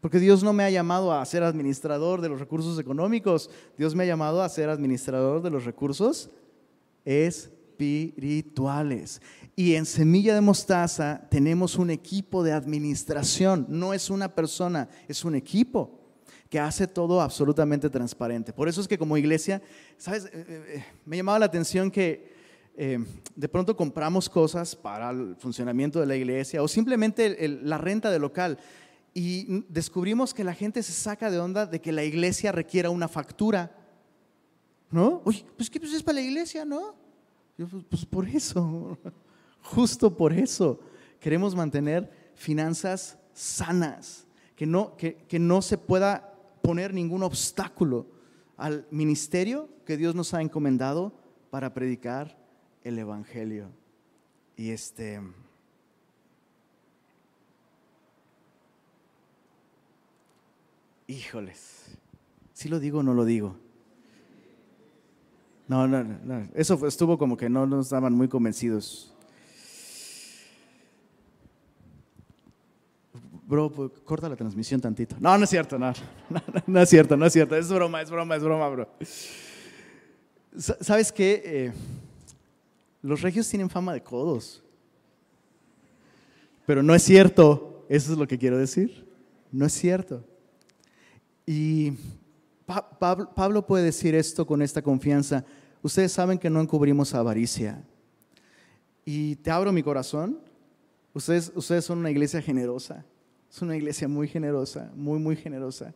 [0.00, 4.04] Porque Dios no me ha llamado a ser administrador de los recursos económicos, Dios me
[4.04, 6.30] ha llamado a ser administrador de los recursos
[7.04, 9.20] espirituales.
[9.54, 15.24] Y en Semilla de Mostaza tenemos un equipo de administración, no es una persona, es
[15.24, 16.00] un equipo
[16.50, 18.52] que hace todo absolutamente transparente.
[18.52, 19.62] Por eso es que como iglesia,
[19.96, 20.24] ¿sabes?
[20.24, 22.28] Eh, eh, eh, me llamaba la atención que
[23.36, 28.18] de pronto compramos cosas para el funcionamiento de la iglesia o simplemente la renta de
[28.18, 28.58] local
[29.12, 33.08] y descubrimos que la gente se saca de onda de que la iglesia requiera una
[33.08, 33.76] factura.
[34.90, 35.22] ¿No?
[35.24, 36.94] Oye, pues ¿qué pues es para la iglesia, no?
[37.56, 38.98] Yo, pues, pues por eso.
[39.62, 40.80] Justo por eso
[41.20, 48.06] queremos mantener finanzas sanas, que no, que, no se pueda poner ningún obstáculo
[48.56, 51.12] al ministerio que Dios nos ha encomendado
[51.50, 52.38] para predicar
[52.82, 53.70] el Evangelio.
[54.56, 55.20] Y este...
[61.10, 61.86] Híjoles,
[62.52, 63.56] si lo digo o no lo digo.
[65.66, 69.12] No, no, no, eso estuvo como que no nos estaban muy convencidos.
[73.44, 75.16] bro, pues, corta la transmisión tantito.
[75.18, 75.92] No, no es cierto, no,
[76.68, 78.88] no, es cierto, no es cierto, es broma, es broma, es broma, bro.
[80.56, 81.42] ¿Sabes qué?
[81.44, 81.72] Eh,
[83.02, 84.62] los regios tienen fama de codos.
[86.66, 89.04] Pero no es cierto, eso es lo que quiero decir.
[89.50, 90.29] No es cierto.
[91.52, 91.94] Y
[93.34, 95.44] Pablo puede decir esto con esta confianza.
[95.82, 97.82] Ustedes saben que no encubrimos avaricia.
[99.04, 100.38] Y te abro mi corazón.
[101.12, 103.04] Ustedes, ustedes son una iglesia generosa.
[103.50, 105.92] Es una iglesia muy generosa, muy, muy generosa.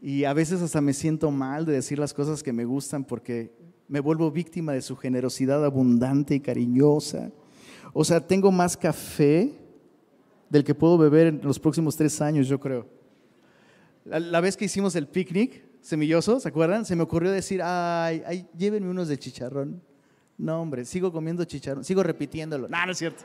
[0.00, 3.50] Y a veces hasta me siento mal de decir las cosas que me gustan porque
[3.88, 7.32] me vuelvo víctima de su generosidad abundante y cariñosa.
[7.92, 9.58] O sea, tengo más café
[10.48, 12.94] del que puedo beber en los próximos tres años, yo creo.
[14.04, 16.84] La, vez que hicimos el picnic semilloso, ¿se acuerdan?
[16.84, 19.82] Se me ocurrió decir, ay, ay, llévenme unos de chicharrón.
[20.36, 22.68] No, hombre, sigo comiendo chicharrón, sigo repitiéndolo.
[22.68, 23.24] No, no es cierto.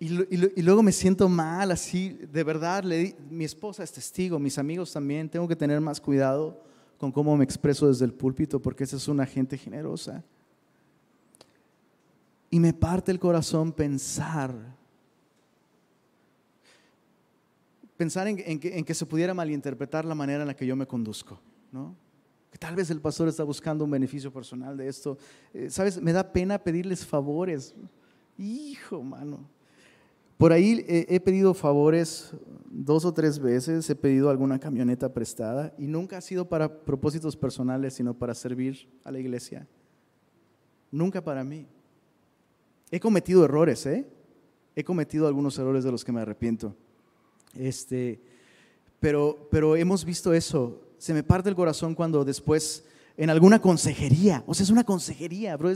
[0.00, 2.84] Y, luego me siento mal, así, de verdad,
[3.30, 6.62] mi esposa es testigo, mis amigos también, tengo que tener más cuidado
[6.98, 10.22] con cómo me expreso desde el púlpito, porque esa es una gente generosa.
[12.50, 14.54] Y me parte el corazón pensar,
[17.96, 21.40] pensar en, que, se pudiera malinterpretar la manera en la que yo me conduzco,
[21.72, 21.96] ¿no?
[22.50, 25.18] Que tal vez el pastor está buscando un beneficio personal de esto.
[25.52, 26.00] Eh, ¿Sabes?
[26.00, 27.74] Me da pena pedirles favores.
[28.38, 29.48] Hijo, mano.
[30.36, 32.34] Por ahí he pedido favores
[32.74, 37.36] dos o tres veces, he pedido alguna camioneta prestada y nunca ha sido para propósitos
[37.36, 39.66] personales, sino para servir a la iglesia.
[40.90, 41.66] Nunca para mí.
[42.90, 44.06] He cometido errores, ¿eh?
[44.76, 46.76] He cometido algunos errores de los que me arrepiento.
[47.58, 48.20] Este,
[49.00, 50.80] pero, pero hemos visto eso.
[50.98, 52.84] Se me parte el corazón cuando después
[53.16, 55.70] en alguna consejería, o sea, es una consejería, bro,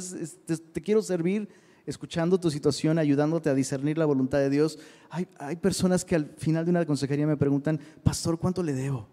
[0.73, 1.49] te quiero servir
[1.87, 4.79] escuchando tu situación, ayudándote a discernir la voluntad de Dios.
[5.09, 9.07] Hay, hay personas que al final de una consejería me preguntan, pastor, ¿cuánto le debo?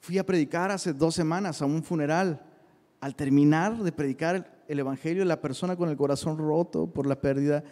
[0.00, 2.40] Fui a predicar hace dos semanas a un funeral.
[3.00, 7.64] Al terminar de predicar el Evangelio, la persona con el corazón roto por la pérdida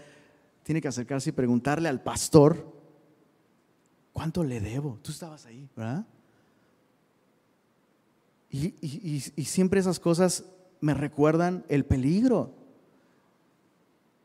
[0.68, 2.70] tiene que acercarse y preguntarle al pastor,
[4.12, 4.98] ¿cuánto le debo?
[5.00, 6.07] Tú estabas ahí, ¿verdad?
[8.50, 10.44] Y, siempre esas cosas
[10.83, 12.52] me recuerdan el peligro,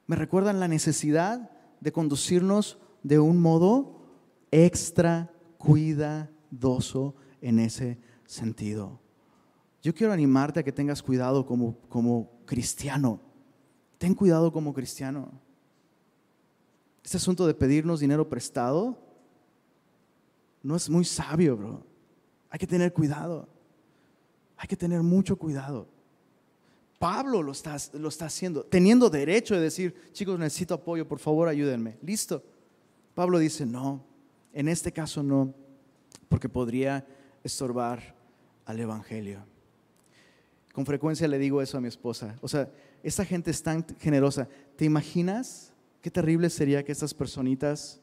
[0.05, 4.01] me recuerdan la necesidad de conducirnos de un modo
[4.51, 8.99] extra cuidadoso en ese sentido.
[9.81, 13.21] Yo quiero animarte a que tengas cuidado como, como cristiano.
[13.97, 15.41] Ten cuidado como cristiano.
[17.03, 18.97] Este asunto de pedirnos dinero prestado
[20.61, 21.85] no es muy sabio, bro.
[22.49, 23.47] Hay que tener cuidado.
[24.57, 25.87] Hay que tener mucho cuidado.
[26.97, 31.49] Pablo lo está, lo está haciendo, teniendo derecho de decir, chicos, necesito apoyo, por favor,
[31.49, 31.97] ayúdenme.
[32.01, 32.41] Listo.
[33.13, 34.05] Pablo dice, no,
[34.53, 35.53] en este caso no,
[36.29, 37.05] porque podría
[37.43, 38.15] estorbar
[38.63, 39.45] al Evangelio.
[40.71, 42.37] Con frecuencia le digo eso a mi esposa.
[42.39, 42.71] O sea,
[43.03, 44.47] esta gente es tan generosa.
[44.77, 45.72] ¿Te imaginas
[46.03, 47.99] qué terrible sería que estas personitas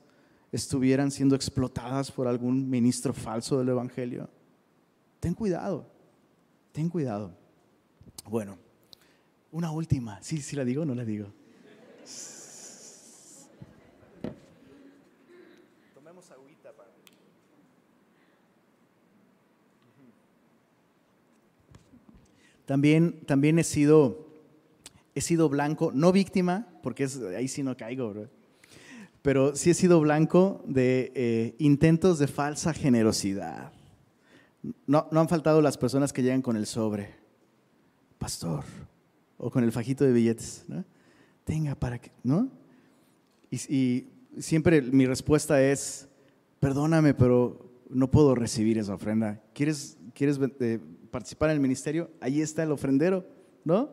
[0.50, 4.28] estuvieran siendo explotadas por algún ministro falso del Evangelio?
[5.20, 5.86] Ten cuidado,
[6.72, 7.36] ten cuidado.
[8.24, 8.58] Bueno.
[9.52, 10.22] Una última.
[10.22, 11.26] Sí, sí la digo o no la digo.
[15.92, 16.90] Tomemos agüita para.
[22.64, 24.28] También, también he sido,
[25.16, 28.28] he sido blanco, no víctima, porque es, ahí sí no caigo, bro.
[29.22, 33.72] pero sí he sido blanco de eh, intentos de falsa generosidad.
[34.86, 37.14] No, no han faltado las personas que llegan con el sobre,
[38.18, 38.64] pastor,
[39.38, 40.64] o con el fajito de billetes.
[40.68, 40.84] ¿no?
[41.44, 42.48] Tenga para que, ¿no?
[43.50, 44.06] Y,
[44.38, 46.08] siempre mi respuesta es,
[46.60, 49.42] perdóname, pero no puedo recibir esa ofrenda.
[49.52, 50.78] ¿Quieres, quieres eh,
[51.10, 52.10] participar en el ministerio?
[52.20, 53.26] Ahí está el ofrendero,
[53.64, 53.90] ¿no?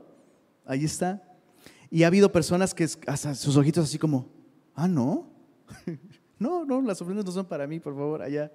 [0.65, 1.23] Ahí está.
[1.89, 4.29] Y ha habido personas que sus ojitos así como,
[4.75, 5.29] ah, no.
[6.39, 8.51] no, no, las ofrendas no son para mí, por favor, allá.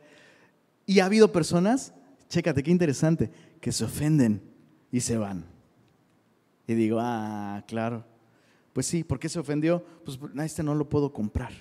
[0.87, 1.95] Y ha habido personas,
[2.29, 3.31] chécate qué interesante,
[3.61, 4.43] que se ofenden
[4.91, 5.47] y se van.
[6.67, 8.05] Y digo, ah, claro.
[8.73, 9.85] Pues sí, ¿por qué se ofendió?
[10.05, 11.53] Pues este no lo puedo comprar.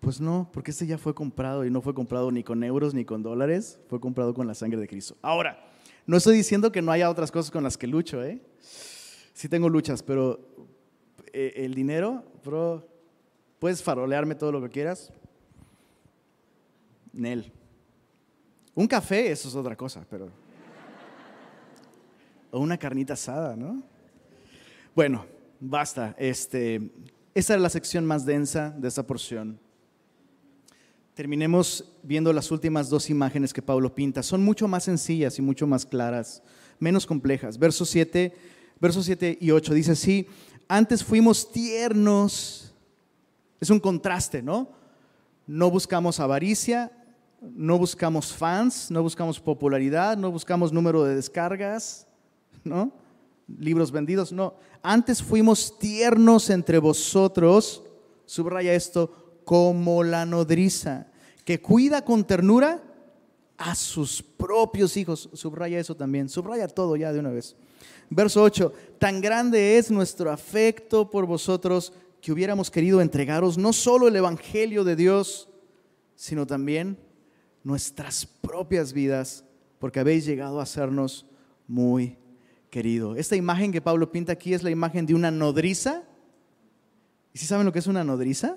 [0.00, 3.04] Pues no, porque este ya fue comprado y no fue comprado ni con euros ni
[3.04, 5.16] con dólares, fue comprado con la sangre de Cristo.
[5.22, 5.58] Ahora,
[6.06, 8.40] no estoy diciendo que no haya otras cosas con las que lucho, ¿eh?
[9.32, 10.38] Sí tengo luchas, pero
[11.38, 12.88] eh, el dinero, bro,
[13.58, 15.12] puedes farolearme todo lo que quieras.
[17.12, 17.52] Nel.
[18.74, 20.30] Un café, eso es otra cosa, pero...
[22.50, 23.82] O una carnita asada, ¿no?
[24.94, 25.26] Bueno,
[25.60, 26.14] basta.
[26.18, 26.90] Este,
[27.34, 29.60] esta es la sección más densa de esta porción.
[31.12, 34.22] Terminemos viendo las últimas dos imágenes que Pablo pinta.
[34.22, 36.42] Son mucho más sencillas y mucho más claras,
[36.78, 37.58] menos complejas.
[37.58, 38.34] Versos 7,
[38.80, 40.26] versos 7 y 8 dice así,
[40.68, 42.74] antes fuimos tiernos.
[43.60, 44.70] Es un contraste, ¿no?
[45.46, 46.92] No buscamos avaricia,
[47.40, 52.06] no buscamos fans, no buscamos popularidad, no buscamos número de descargas,
[52.64, 52.92] ¿no?
[53.58, 54.54] Libros vendidos, no.
[54.82, 57.82] Antes fuimos tiernos entre vosotros,
[58.24, 61.06] subraya esto, como la nodriza,
[61.44, 62.82] que cuida con ternura
[63.56, 65.30] a sus propios hijos.
[65.32, 67.56] Subraya eso también, subraya todo ya de una vez.
[68.10, 74.08] Verso 8, tan grande es nuestro afecto por vosotros que hubiéramos querido entregaros no solo
[74.08, 75.48] el Evangelio de Dios,
[76.14, 76.98] sino también
[77.62, 79.44] nuestras propias vidas,
[79.78, 81.26] porque habéis llegado a sernos
[81.66, 82.16] muy
[82.70, 83.16] querido.
[83.16, 86.04] Esta imagen que Pablo pinta aquí es la imagen de una nodriza.
[87.32, 88.56] ¿Y si saben lo que es una nodriza?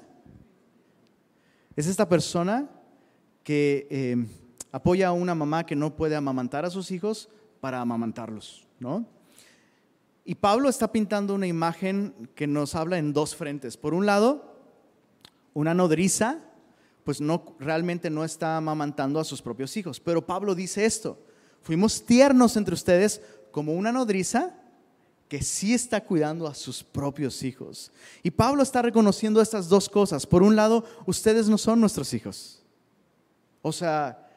[1.76, 2.70] Es esta persona
[3.44, 4.26] que eh,
[4.72, 7.30] apoya a una mamá que no puede amamantar a sus hijos
[7.62, 9.06] para amamantarlos, ¿no?
[10.26, 13.78] Y Pablo está pintando una imagen que nos habla en dos frentes.
[13.78, 14.56] Por un lado,
[15.54, 16.40] una nodriza,
[17.04, 20.00] pues no realmente no está amamantando a sus propios hijos.
[20.00, 21.18] Pero Pablo dice esto:
[21.62, 23.22] fuimos tiernos entre ustedes
[23.52, 24.56] como una nodriza
[25.28, 27.92] que sí está cuidando a sus propios hijos.
[28.24, 30.26] Y Pablo está reconociendo estas dos cosas.
[30.26, 32.64] Por un lado, ustedes no son nuestros hijos.
[33.62, 34.28] O sea,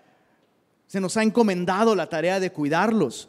[0.86, 3.28] se nos ha encomendado la tarea de cuidarlos,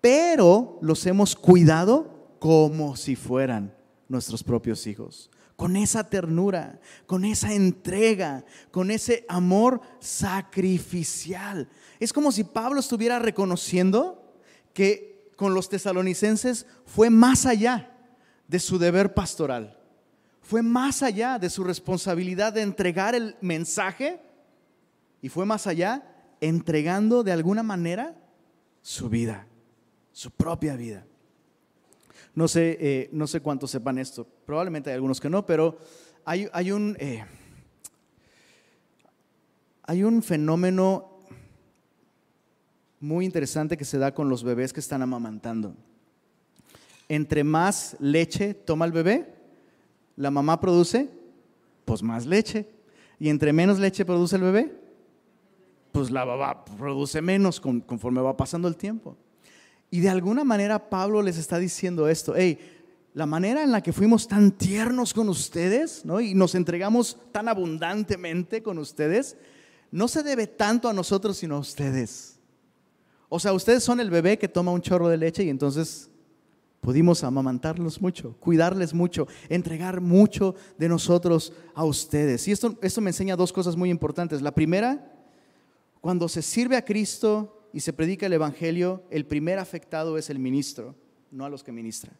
[0.00, 3.74] pero los hemos cuidado como si fueran
[4.08, 5.30] nuestros propios hijos.
[5.56, 11.68] Con esa ternura, con esa entrega, con ese amor sacrificial.
[11.98, 14.34] Es como si Pablo estuviera reconociendo
[14.72, 17.90] que con los tesalonicenses fue más allá
[18.48, 19.78] de su deber pastoral,
[20.40, 24.20] fue más allá de su responsabilidad de entregar el mensaje
[25.22, 26.02] y fue más allá
[26.40, 28.16] entregando de alguna manera
[28.82, 29.46] su vida,
[30.20, 31.06] su propia vida.
[32.34, 35.78] No sé, eh, no sé cuántos sepan esto, probablemente hay algunos que no, pero
[36.26, 37.24] hay, hay un, eh,
[39.84, 41.20] hay un fenómeno
[43.00, 45.74] muy interesante que se da con los bebés que están amamantando.
[47.08, 49.34] Entre más leche toma el bebé,
[50.16, 51.08] la mamá produce,
[51.86, 52.68] pues más leche.
[53.18, 54.78] Y entre menos leche produce el bebé,
[55.92, 59.16] pues la mamá produce menos conforme va pasando el tiempo.
[59.90, 62.58] Y de alguna manera Pablo les está diciendo esto, hey,
[63.12, 66.20] la manera en la que fuimos tan tiernos con ustedes ¿no?
[66.20, 69.36] y nos entregamos tan abundantemente con ustedes,
[69.90, 72.38] no se debe tanto a nosotros, sino a ustedes.
[73.28, 76.08] O sea, ustedes son el bebé que toma un chorro de leche y entonces
[76.80, 82.46] pudimos amamantarlos mucho, cuidarles mucho, entregar mucho de nosotros a ustedes.
[82.46, 84.40] Y esto, esto me enseña dos cosas muy importantes.
[84.40, 85.12] La primera,
[86.00, 90.38] cuando se sirve a Cristo y se predica el Evangelio, el primer afectado es el
[90.38, 90.94] ministro,
[91.30, 92.16] no a los que ministran.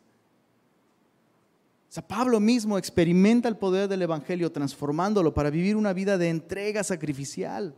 [1.96, 6.84] O Pablo mismo experimenta el poder del Evangelio transformándolo para vivir una vida de entrega
[6.84, 7.74] sacrificial.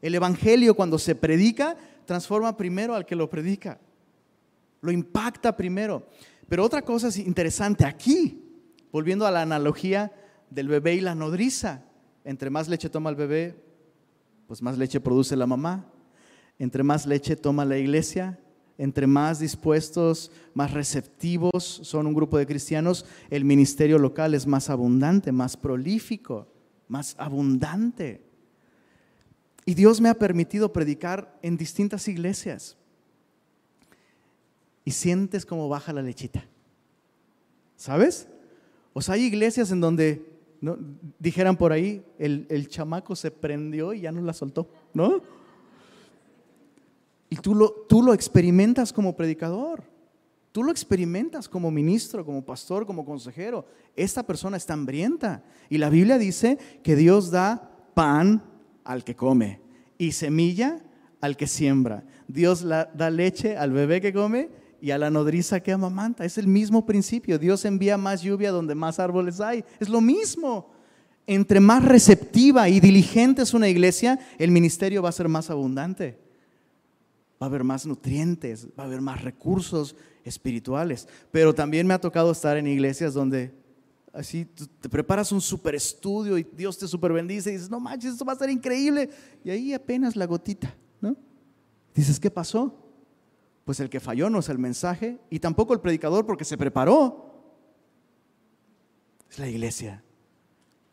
[0.00, 3.80] El Evangelio cuando se predica transforma primero al que lo predica,
[4.80, 6.06] lo impacta primero.
[6.48, 8.42] Pero otra cosa es interesante aquí,
[8.92, 10.12] volviendo a la analogía
[10.48, 11.82] del bebé y la nodriza.
[12.24, 13.56] Entre más leche toma el bebé,
[14.46, 15.86] pues más leche produce la mamá.
[16.60, 18.38] Entre más leche toma la iglesia,
[18.76, 24.68] entre más dispuestos, más receptivos son un grupo de cristianos, el ministerio local es más
[24.68, 26.46] abundante, más prolífico.
[26.86, 28.20] más abundante.
[29.64, 32.76] Y Dios me ha permitido predicar en distintas iglesias.
[34.84, 36.44] Y sientes como baja la lechita.
[37.76, 38.28] ¿Sabes?
[38.92, 40.26] O sea, hay iglesias en donde,
[40.60, 40.76] ¿no?
[41.18, 45.22] dijeran por ahí, el, el chamaco se prendió y ya no la soltó, ¿no?
[47.30, 49.84] Y tú lo, tú lo experimentas como predicador.
[50.52, 53.64] Tú lo experimentas como ministro, como pastor, como consejero.
[53.94, 55.44] Esta persona está hambrienta.
[55.68, 58.42] Y la Biblia dice que Dios da pan
[58.82, 59.60] al que come
[59.96, 60.82] y semilla
[61.20, 62.04] al que siembra.
[62.26, 64.48] Dios da leche al bebé que come
[64.80, 66.24] y a la nodriza que amamanta.
[66.24, 67.38] Es el mismo principio.
[67.38, 69.64] Dios envía más lluvia donde más árboles hay.
[69.78, 70.72] Es lo mismo.
[71.26, 76.18] Entre más receptiva y diligente es una iglesia, el ministerio va a ser más abundante.
[77.40, 81.08] Va a haber más nutrientes, va a haber más recursos espirituales.
[81.30, 83.54] Pero también me ha tocado estar en iglesias donde
[84.12, 88.12] así te preparas un super estudio y Dios te super bendice y dices, no manches,
[88.12, 89.08] esto va a ser increíble.
[89.42, 91.16] Y ahí apenas la gotita, ¿no?
[91.94, 92.74] Dices, ¿qué pasó?
[93.64, 97.26] Pues el que falló no es el mensaje y tampoco el predicador porque se preparó.
[99.30, 100.02] Es la iglesia.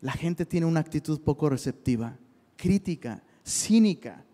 [0.00, 2.16] La gente tiene una actitud poco receptiva,
[2.56, 4.24] crítica, cínica,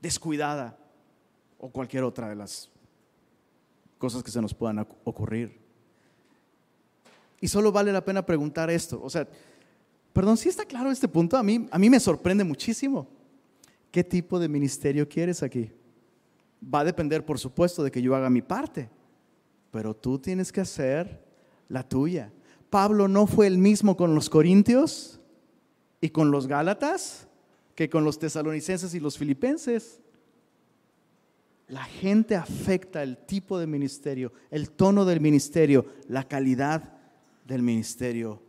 [0.00, 0.78] descuidada
[1.58, 2.70] o cualquier otra de las
[3.98, 5.58] cosas que se nos puedan ocurrir.
[7.40, 9.00] Y solo vale la pena preguntar esto.
[9.02, 9.28] O sea,
[10.12, 13.08] perdón, si está claro este punto, a mí, a mí me sorprende muchísimo.
[13.90, 15.70] ¿Qué tipo de ministerio quieres aquí?
[16.62, 18.90] Va a depender, por supuesto, de que yo haga mi parte,
[19.70, 21.24] pero tú tienes que hacer
[21.68, 22.32] la tuya.
[22.70, 25.20] Pablo no fue el mismo con los corintios
[26.00, 27.26] y con los gálatas
[27.74, 30.00] que con los tesalonicenses y los filipenses.
[31.68, 36.94] La gente afecta el tipo de ministerio, el tono del ministerio, la calidad
[37.46, 38.42] del ministerio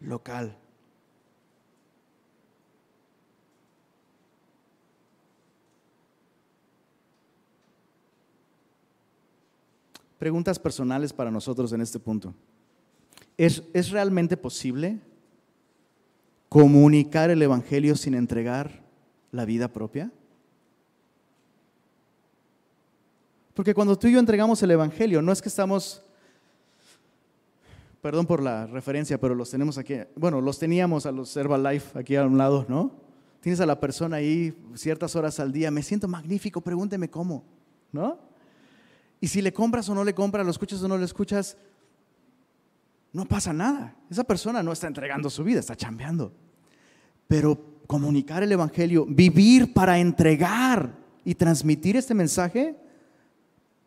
[0.00, 0.58] local.
[10.18, 12.34] Preguntas personales para nosotros en este punto.
[13.38, 14.98] ¿Es, ¿Es, realmente posible
[16.48, 18.82] comunicar el Evangelio sin entregar
[19.30, 20.10] la vida propia?
[23.56, 26.02] Porque cuando tú y yo entregamos el Evangelio, no es que estamos,
[28.02, 32.16] perdón por la referencia, pero los tenemos aquí, bueno, los teníamos a los Herbalife aquí
[32.16, 32.92] a un lado, ¿no?
[33.40, 37.44] Tienes a la persona ahí ciertas horas al día, me siento magnífico, pregúnteme cómo,
[37.92, 38.18] ¿no?
[39.22, 41.56] Y si le compras o no le compras, lo escuchas o no lo escuchas,
[43.14, 43.96] no pasa nada.
[44.10, 46.30] Esa persona no está entregando su vida, está chambeando.
[47.26, 50.94] Pero comunicar el Evangelio, vivir para entregar
[51.24, 52.84] y transmitir este mensaje,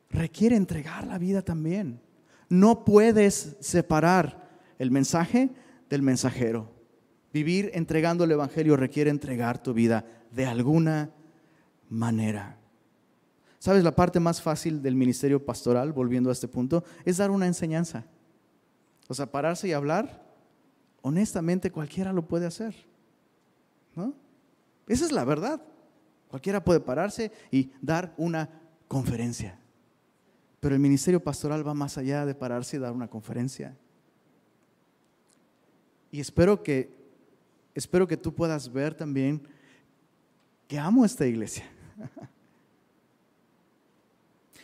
[0.10, 2.02] requiere entregar la vida también.
[2.50, 4.50] No puedes separar
[4.80, 5.50] el mensaje
[5.90, 6.72] del mensajero.
[7.32, 11.12] Vivir entregando el Evangelio requiere entregar tu vida de alguna
[11.90, 12.58] manera.
[13.60, 13.84] ¿Sabes?
[13.84, 18.06] La parte más fácil del ministerio pastoral, volviendo a este punto, es dar una enseñanza.
[19.08, 20.24] O sea, pararse y hablar,
[21.02, 22.74] honestamente cualquiera lo puede hacer.
[23.96, 24.14] ¿No?
[24.88, 25.62] Esa es la verdad.
[26.30, 28.50] Cualquiera puede pararse y dar una
[28.88, 29.60] conferencia.
[30.60, 33.78] Pero el ministerio pastoral va más allá de pararse y dar una conferencia.
[36.12, 36.90] Y espero que,
[37.74, 39.42] espero que tú puedas ver también
[40.68, 41.66] que amo esta iglesia.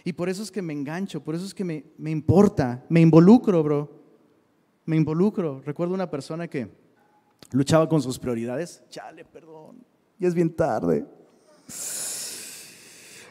[0.07, 3.01] Y por eso es que me engancho, por eso es que me, me importa, me
[3.01, 3.89] involucro, bro.
[4.85, 5.63] Me involucro.
[5.65, 6.69] Recuerdo una persona que
[7.51, 8.83] luchaba con sus prioridades.
[8.91, 9.83] Chale, perdón,
[10.19, 11.07] ya es bien tarde.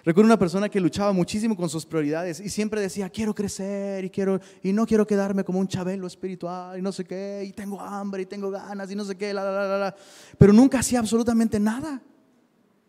[0.04, 4.10] Recuerdo una persona que luchaba muchísimo con sus prioridades y siempre decía, quiero crecer y,
[4.10, 7.80] quiero, y no quiero quedarme como un chabelo espiritual y no sé qué, y tengo
[7.80, 9.96] hambre y tengo ganas y no sé qué, la, la, la, la.
[10.36, 12.02] Pero nunca hacía absolutamente nada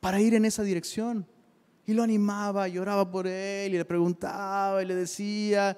[0.02, 1.26] para ir en esa dirección.
[1.88, 5.78] Y lo animaba, lloraba por él y le preguntaba y le decía.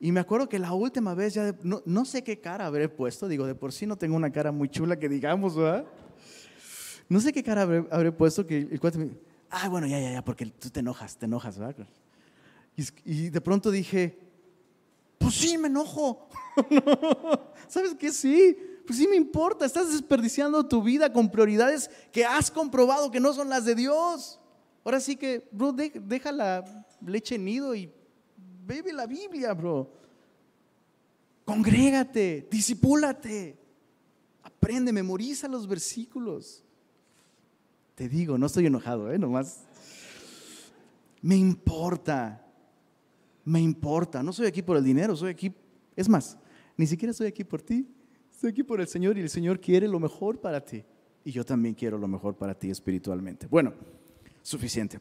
[0.00, 3.28] Y me acuerdo que la última vez ya, no, no, sé qué cara habré puesto,
[3.28, 5.84] digo, de por sí no tengo una cara muy chula que digamos, ¿verdad?
[7.08, 9.10] No sé qué cara habré, habré puesto que el cuate me
[9.54, 11.86] ah, bueno, ya, ya, ya, porque tú te enojas, te enojas, ¿verdad?
[13.04, 14.18] Y, de pronto dije,
[15.18, 16.28] pues sí, me enojo.
[17.68, 18.10] ¿Sabes qué?
[18.10, 23.20] Sí, pues sí me importa, estás desperdiciando tu vida con prioridades que has comprobado que
[23.20, 24.40] no son las de Dios.
[24.84, 27.90] Ahora sí que, bro, deja la leche nido y
[28.66, 29.90] bebe la Biblia, bro.
[31.44, 33.56] Congrégate, disipúlate,
[34.42, 36.63] aprende, memoriza los versículos.
[37.94, 39.18] Te digo, no estoy enojado, ¿eh?
[39.18, 39.64] Nomás.
[41.22, 42.44] Me importa.
[43.44, 44.22] Me importa.
[44.22, 45.54] No soy aquí por el dinero, soy aquí.
[45.94, 46.36] Es más,
[46.76, 47.88] ni siquiera estoy aquí por ti.
[48.30, 50.84] Estoy aquí por el Señor y el Señor quiere lo mejor para ti.
[51.24, 53.46] Y yo también quiero lo mejor para ti espiritualmente.
[53.46, 53.72] Bueno,
[54.42, 54.98] suficiente.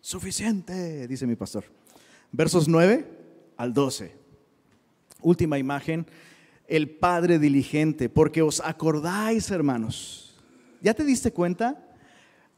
[0.00, 1.64] Suficiente, dice mi pastor.
[2.30, 3.08] Versos 9
[3.56, 4.14] al 12.
[5.22, 6.06] Última imagen,
[6.68, 10.36] el Padre diligente, porque os acordáis, hermanos.
[10.82, 11.83] ¿Ya te diste cuenta?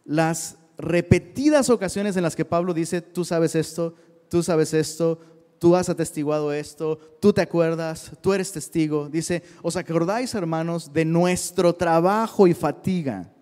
[0.06, 3.94] Las repetidas ocasiones en las que Pablo dice, tú sabes esto,
[4.28, 5.20] tú sabes esto,
[5.58, 9.08] tú has atestiguado esto, tú te acuerdas, tú eres testigo.
[9.08, 13.32] Dice, os acordáis, hermanos, de nuestro trabajo y fatiga.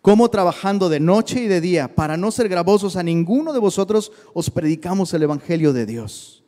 [0.00, 4.12] Como trabajando de noche y de día, para no ser gravosos a ninguno de vosotros,
[4.32, 6.44] os predicamos el Evangelio de Dios.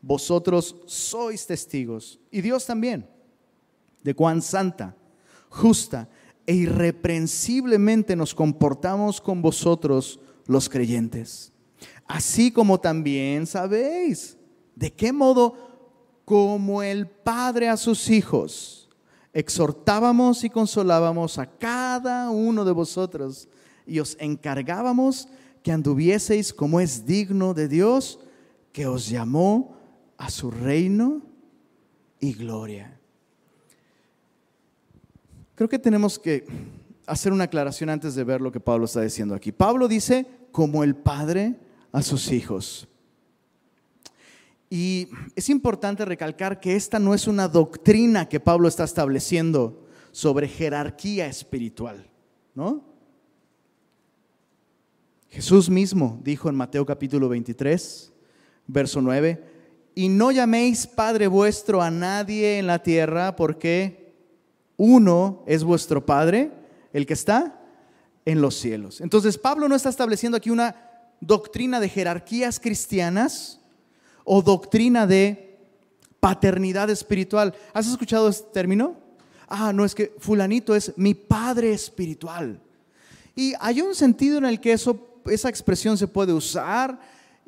[0.00, 3.06] Vosotros sois testigos, y Dios también,
[4.02, 4.96] de cuán santa,
[5.50, 6.08] justa
[6.50, 11.52] e irreprensiblemente nos comportamos con vosotros los creyentes.
[12.08, 14.36] Así como también sabéis
[14.74, 15.54] de qué modo,
[16.24, 18.88] como el Padre a sus hijos,
[19.32, 23.48] exhortábamos y consolábamos a cada uno de vosotros
[23.86, 25.28] y os encargábamos
[25.62, 28.18] que anduvieseis como es digno de Dios,
[28.72, 29.76] que os llamó
[30.18, 31.22] a su reino
[32.18, 32.99] y gloria.
[35.60, 36.46] Creo que tenemos que
[37.04, 39.52] hacer una aclaración antes de ver lo que Pablo está diciendo aquí.
[39.52, 41.60] Pablo dice, como el Padre
[41.92, 42.88] a sus hijos.
[44.70, 50.48] Y es importante recalcar que esta no es una doctrina que Pablo está estableciendo sobre
[50.48, 52.10] jerarquía espiritual,
[52.54, 52.82] ¿no?
[55.28, 58.14] Jesús mismo dijo en Mateo capítulo 23,
[58.66, 59.44] verso 9,
[59.94, 63.99] y no llaméis Padre vuestro a nadie en la tierra porque
[64.82, 66.50] uno es vuestro Padre,
[66.94, 67.60] el que está
[68.24, 69.02] en los cielos.
[69.02, 70.74] Entonces Pablo no está estableciendo aquí una
[71.20, 73.60] doctrina de jerarquías cristianas
[74.24, 75.58] o doctrina de
[76.18, 77.54] paternidad espiritual.
[77.74, 78.96] ¿Has escuchado este término?
[79.48, 82.58] Ah, no, es que fulanito es mi padre espiritual.
[83.36, 86.98] Y hay un sentido en el que eso, esa expresión se puede usar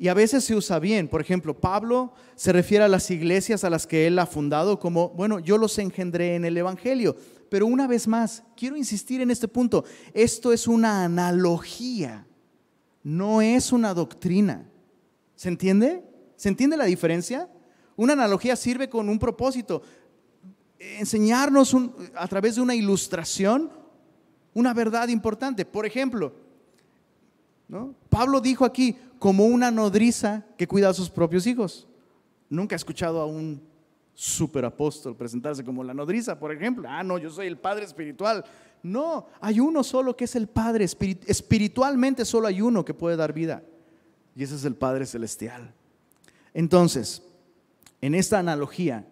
[0.03, 1.07] y a veces se usa bien.
[1.07, 5.11] Por ejemplo, Pablo se refiere a las iglesias a las que él ha fundado como,
[5.11, 7.15] bueno, yo los engendré en el Evangelio.
[7.47, 9.85] Pero una vez más, quiero insistir en este punto.
[10.13, 12.27] Esto es una analogía,
[13.01, 14.69] no es una doctrina.
[15.35, 16.03] ¿Se entiende?
[16.35, 17.49] ¿Se entiende la diferencia?
[17.95, 19.83] Una analogía sirve con un propósito,
[20.79, 21.77] enseñarnos
[22.15, 23.71] a través de una ilustración
[24.53, 25.63] una verdad importante.
[25.63, 26.33] Por ejemplo,
[28.09, 31.87] Pablo dijo aquí, como una nodriza que cuida a sus propios hijos.
[32.49, 33.65] Nunca he escuchado a un
[34.13, 36.89] superapóstol presentarse como la nodriza, por ejemplo.
[36.89, 38.43] Ah, no, yo soy el padre espiritual.
[38.81, 40.83] No, hay uno solo que es el padre.
[40.83, 43.63] Espiritualmente solo hay uno que puede dar vida.
[44.35, 45.73] Y ese es el Padre Celestial.
[46.53, 47.23] Entonces,
[48.01, 49.07] en esta analogía,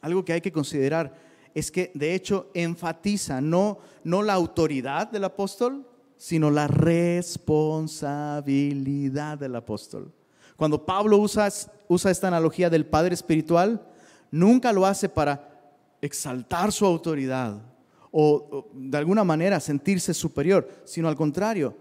[0.00, 1.16] algo que hay que considerar
[1.52, 5.84] es que de hecho enfatiza no, no la autoridad del apóstol,
[6.18, 10.12] sino la responsabilidad del apóstol.
[10.56, 11.48] Cuando Pablo usa,
[11.86, 13.86] usa esta analogía del Padre Espiritual,
[14.30, 15.48] nunca lo hace para
[16.02, 17.62] exaltar su autoridad
[18.10, 21.74] o, de alguna manera sentirse superior, sino al contrario,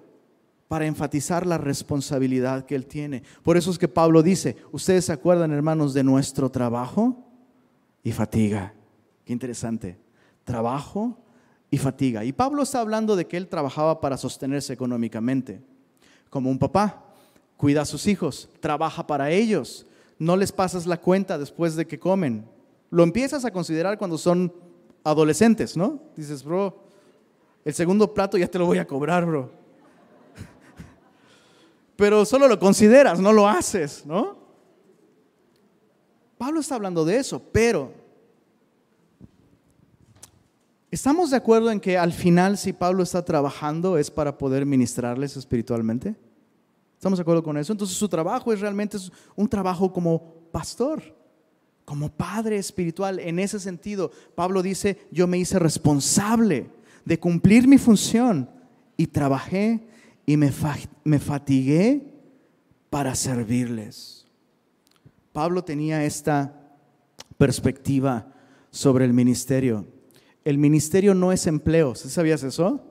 [0.67, 3.23] para enfatizar la responsabilidad que él tiene.
[3.41, 7.25] Por eso es que Pablo dice, ustedes se acuerdan, hermanos, de nuestro trabajo
[8.03, 8.73] y fatiga.
[9.25, 9.97] Qué interesante.
[10.43, 11.17] Trabajo
[11.69, 12.23] y fatiga.
[12.23, 15.61] Y Pablo está hablando de que él trabajaba para sostenerse económicamente,
[16.29, 17.03] como un papá.
[17.57, 19.87] Cuida a sus hijos, trabaja para ellos,
[20.19, 22.47] no les pasas la cuenta después de que comen.
[22.89, 24.53] Lo empiezas a considerar cuando son
[25.03, 25.99] adolescentes, ¿no?
[26.15, 26.83] Dices, bro,
[27.65, 29.51] el segundo plato ya te lo voy a cobrar, bro.
[31.95, 34.37] Pero solo lo consideras, no lo haces, ¿no?
[36.37, 37.91] Pablo está hablando de eso, pero
[40.89, 45.35] ¿Estamos de acuerdo en que al final si Pablo está trabajando es para poder ministrarles
[45.35, 46.15] espiritualmente?
[46.95, 47.73] ¿Estamos de acuerdo con eso?
[47.73, 48.97] Entonces su trabajo es realmente
[49.35, 51.03] un trabajo como pastor,
[51.83, 53.19] como padre espiritual.
[53.19, 56.71] En ese sentido, Pablo dice, yo me hice responsable
[57.03, 58.49] de cumplir mi función
[58.95, 59.85] y trabajé
[60.25, 60.53] y me,
[61.03, 62.13] me fatigué
[62.89, 64.25] para servirles.
[65.33, 66.77] Pablo tenía esta
[67.37, 68.33] perspectiva
[68.71, 69.85] sobre el ministerio
[70.47, 71.93] el ministerio no es empleo.
[71.93, 72.81] ¿Sabías eso?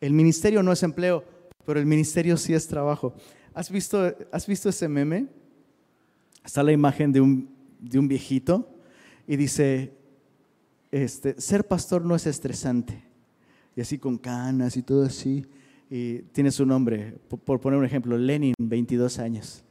[0.00, 1.22] El ministerio no es empleo,
[1.66, 3.12] pero el ministerio sí es trabajo.
[3.52, 5.26] ¿Has visto, has visto ese meme?
[6.42, 8.74] Está la imagen de un, de un viejito
[9.26, 9.92] y dice,
[10.90, 13.04] este, ser pastor no es estresante.
[13.76, 15.44] Y así con canas y todo así.
[15.90, 19.62] Y tiene su nombre, por, poner un ejemplo, Lenin, 22 años.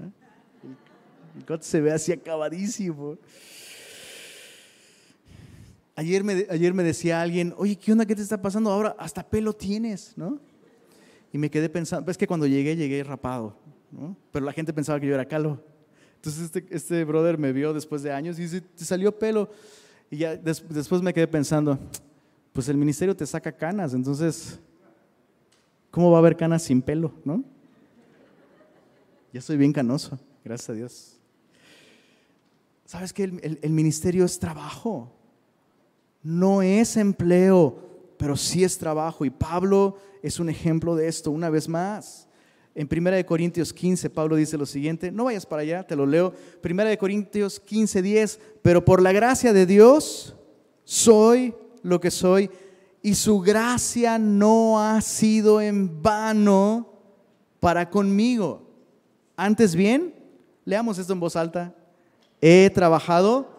[1.49, 3.18] El se ve así acabadísimo.
[5.95, 8.05] Ayer me, decía alguien, oye, ¿qué onda?
[8.05, 8.71] ¿Qué te está pasando?
[8.71, 10.39] Ahora hasta pelo tienes, ¿no?
[11.33, 13.55] Y me quedé pensando, es que cuando llegué, llegué rapado,
[13.91, 14.15] ¿no?
[14.31, 15.59] Pero la gente pensaba que yo era calvo.
[16.15, 19.49] Entonces este, este brother me vio después de años y dice, te salió pelo.
[20.09, 21.79] Y ya después me quedé pensando,
[22.53, 24.59] pues el ministerio te saca canas, entonces,
[25.89, 27.43] ¿cómo va a haber canas sin pelo, no?
[29.31, 31.17] Ya estoy bien canoso, gracias a Dios.
[32.85, 35.09] ¿Sabes que el, ministerio es trabajo?
[36.24, 37.78] No es empleo,
[38.17, 39.26] pero sí es trabajo.
[39.26, 42.28] Y Pablo es un ejemplo de esto, una vez más.
[42.74, 46.34] En 1 Corintios 15, Pablo dice lo siguiente, no vayas para allá, te lo leo.
[46.63, 50.36] 1 Corintios 15, 10, pero por la gracia de Dios
[50.84, 51.53] soy
[51.84, 52.49] lo que soy
[53.01, 56.88] y su gracia no ha sido en vano
[57.59, 58.69] para conmigo.
[59.36, 60.13] Antes bien,
[60.63, 61.76] leamos esto en voz alta,
[62.39, 63.49] he trabajado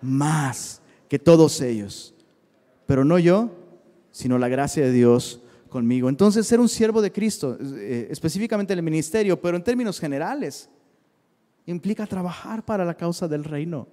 [0.00, 0.81] más
[1.12, 2.14] que todos ellos,
[2.86, 3.50] pero no yo,
[4.12, 6.08] sino la gracia de Dios conmigo.
[6.08, 10.70] Entonces, ser un siervo de Cristo, eh, específicamente en el ministerio, pero en términos generales,
[11.66, 13.88] implica trabajar para la causa del reino,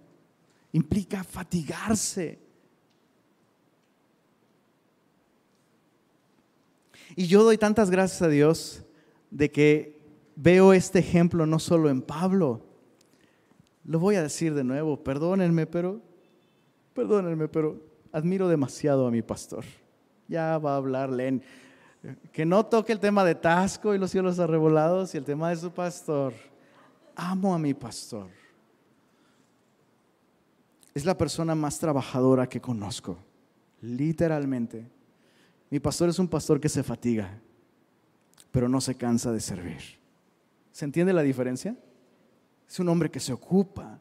[0.71, 2.39] implica fatigarse.
[7.17, 8.81] Y yo doy tantas gracias a Dios
[9.29, 9.99] de que
[10.37, 12.65] veo este ejemplo no solo en Pablo,
[13.83, 16.07] lo voy a decir de nuevo, perdónenme, pero,
[16.99, 17.79] perdónenme, pero
[18.11, 19.63] admiro demasiado a mi pastor.
[20.27, 21.41] Ya va a hablar Len.
[22.33, 25.55] Que no toque el tema de Tasco y los cielos arrebolados y el tema de
[25.55, 26.33] su pastor.
[27.15, 28.27] Amo a mi pastor.
[30.93, 33.17] Es la persona más trabajadora que conozco,
[33.79, 34.85] literalmente.
[35.69, 37.39] Mi pastor es un pastor que se fatiga,
[38.51, 39.81] pero no se cansa de servir.
[40.73, 41.77] ¿Se entiende la diferencia?
[42.67, 43.99] Es un hombre que se ocupa.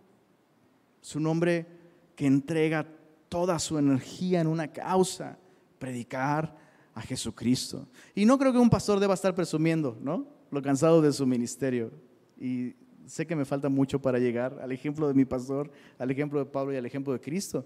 [1.01, 1.78] Es un hombre
[2.19, 2.85] que entrega
[3.29, 5.39] toda su energía en una causa,
[5.79, 6.53] predicar
[6.93, 7.87] a Jesucristo.
[8.12, 10.27] Y no creo que un pastor deba estar presumiendo, ¿no?
[10.51, 11.93] Lo cansado de su ministerio.
[12.37, 12.75] Y
[13.07, 16.47] sé que me falta mucho para llegar al ejemplo de mi pastor, al ejemplo de
[16.47, 17.64] Pablo y al ejemplo de Cristo.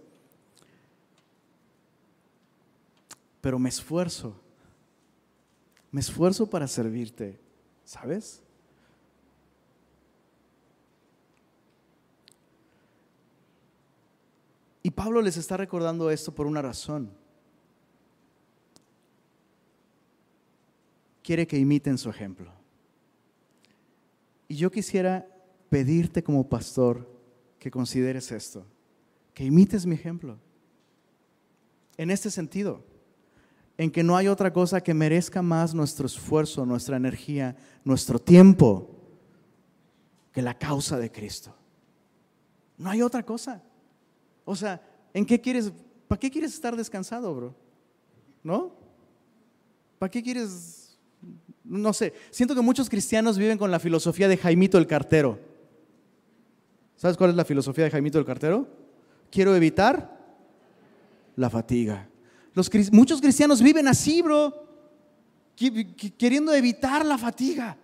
[3.40, 4.38] Pero me esfuerzo.
[5.90, 7.40] Me esfuerzo para servirte,
[7.86, 8.42] ¿sabes?
[14.82, 17.10] Y Pablo les está recordando esto por una razón.
[21.22, 22.52] Quiere que imiten su ejemplo.
[24.48, 25.26] Y yo quisiera
[25.68, 27.08] pedirte como pastor
[27.58, 28.66] que consideres esto,
[29.32, 30.38] que imites mi ejemplo.
[31.96, 32.84] En este sentido,
[33.78, 38.90] en que no hay otra cosa que merezca más nuestro esfuerzo, nuestra energía, nuestro tiempo,
[40.32, 41.54] que la causa de Cristo.
[42.78, 43.62] No hay otra cosa.
[44.44, 44.80] O sea,
[45.14, 45.72] ¿en qué quieres,
[46.08, 47.54] para qué quieres estar descansado, bro?
[48.42, 48.72] ¿No?
[49.98, 50.98] ¿Para qué quieres,
[51.64, 55.38] no sé, siento que muchos cristianos viven con la filosofía de Jaimito el cartero.
[56.96, 58.66] ¿Sabes cuál es la filosofía de Jaimito el cartero?
[59.30, 60.18] Quiero evitar
[61.36, 62.08] la fatiga.
[62.54, 64.66] Los, muchos cristianos viven así, bro,
[66.18, 67.76] queriendo evitar la fatiga.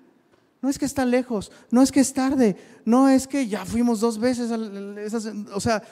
[0.60, 4.00] No es que está lejos, no es que es tarde, no es que ya fuimos
[4.00, 5.82] dos veces, o sea,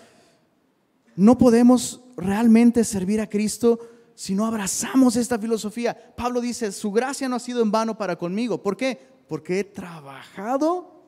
[1.16, 3.80] no podemos realmente servir a Cristo
[4.14, 6.14] si no abrazamos esta filosofía.
[6.16, 8.62] Pablo dice, su gracia no ha sido en vano para conmigo.
[8.62, 8.98] ¿Por qué?
[9.28, 11.02] Porque he trabajado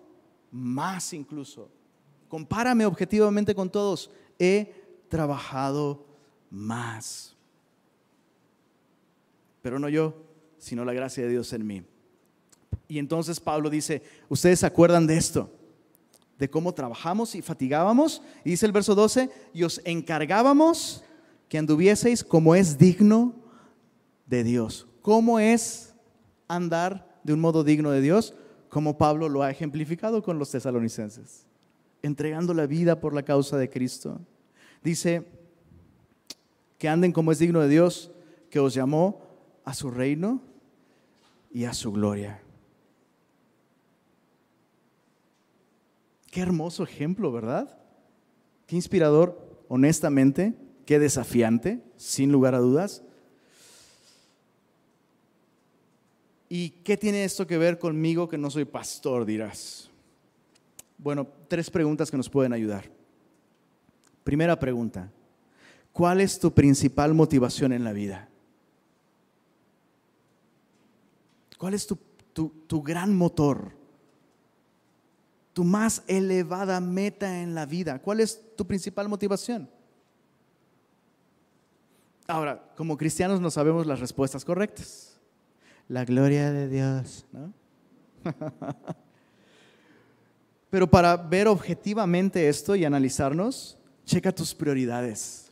[0.51, 1.71] más incluso.
[2.29, 4.11] Compárame objetivamente con todos.
[4.39, 4.75] He
[5.09, 6.05] trabajado
[6.51, 7.35] más.
[9.63, 10.15] Pero no yo,
[10.59, 11.83] sino la gracia de Dios en mí.
[12.87, 15.51] Y entonces Pablo dice, ¿ustedes se acuerdan de esto?
[16.39, 18.23] De cómo trabajamos y fatigábamos.
[18.45, 21.05] Y dice el verso 12, y os encargábamos
[21.49, 23.35] que anduvieseis como es digno
[24.27, 24.87] de Dios.
[25.03, 25.95] ¿Cómo es
[26.47, 28.35] andar de un modo digno de Dios?
[28.69, 31.47] Como Pablo lo ha ejemplificado con los tesalonicenses,
[32.03, 34.21] entregando la vida por la causa de Cristo.
[34.83, 35.27] Dice
[36.77, 38.11] que anden como es digno de Dios,
[38.51, 39.23] que os llamó
[39.65, 40.41] a su reino
[41.51, 42.41] y a su gloria.
[46.31, 47.79] Qué hermoso ejemplo, ¿verdad?
[48.67, 50.55] Qué inspirador, honestamente,
[50.85, 53.03] qué desafiante, sin lugar a dudas.
[56.51, 59.91] ¿Y qué tiene esto que ver conmigo que no soy pastor, dirás?
[60.99, 62.91] Bueno, tres preguntas que nos pueden ayudar.
[64.25, 65.11] Primera pregunta,
[65.93, 68.29] ¿cuál es tu principal motivación en la vida?
[71.57, 71.99] ¿Cuál es tu,
[72.35, 73.78] tu gran motor?
[75.59, 77.99] Tu más elevada meta en la vida?
[77.99, 79.69] ¿Cuál es tu principal motivación?
[82.29, 85.19] Ahora, como cristianos no sabemos las respuestas correctas.
[85.89, 87.53] La gloria de Dios, ¿no?
[90.71, 95.51] Pero para ver objetivamente esto y analizarnos, checa tus prioridades.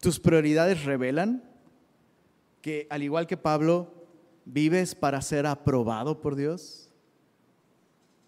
[0.00, 1.44] Tus prioridades revelan
[2.60, 4.08] que, al igual que Pablo,
[4.44, 6.85] vives para ser aprobado por Dios.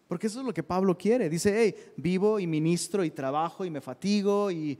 [0.09, 1.29] Porque eso es lo que Pablo quiere.
[1.29, 4.79] Dice, hey, vivo y ministro y trabajo y me fatigo y,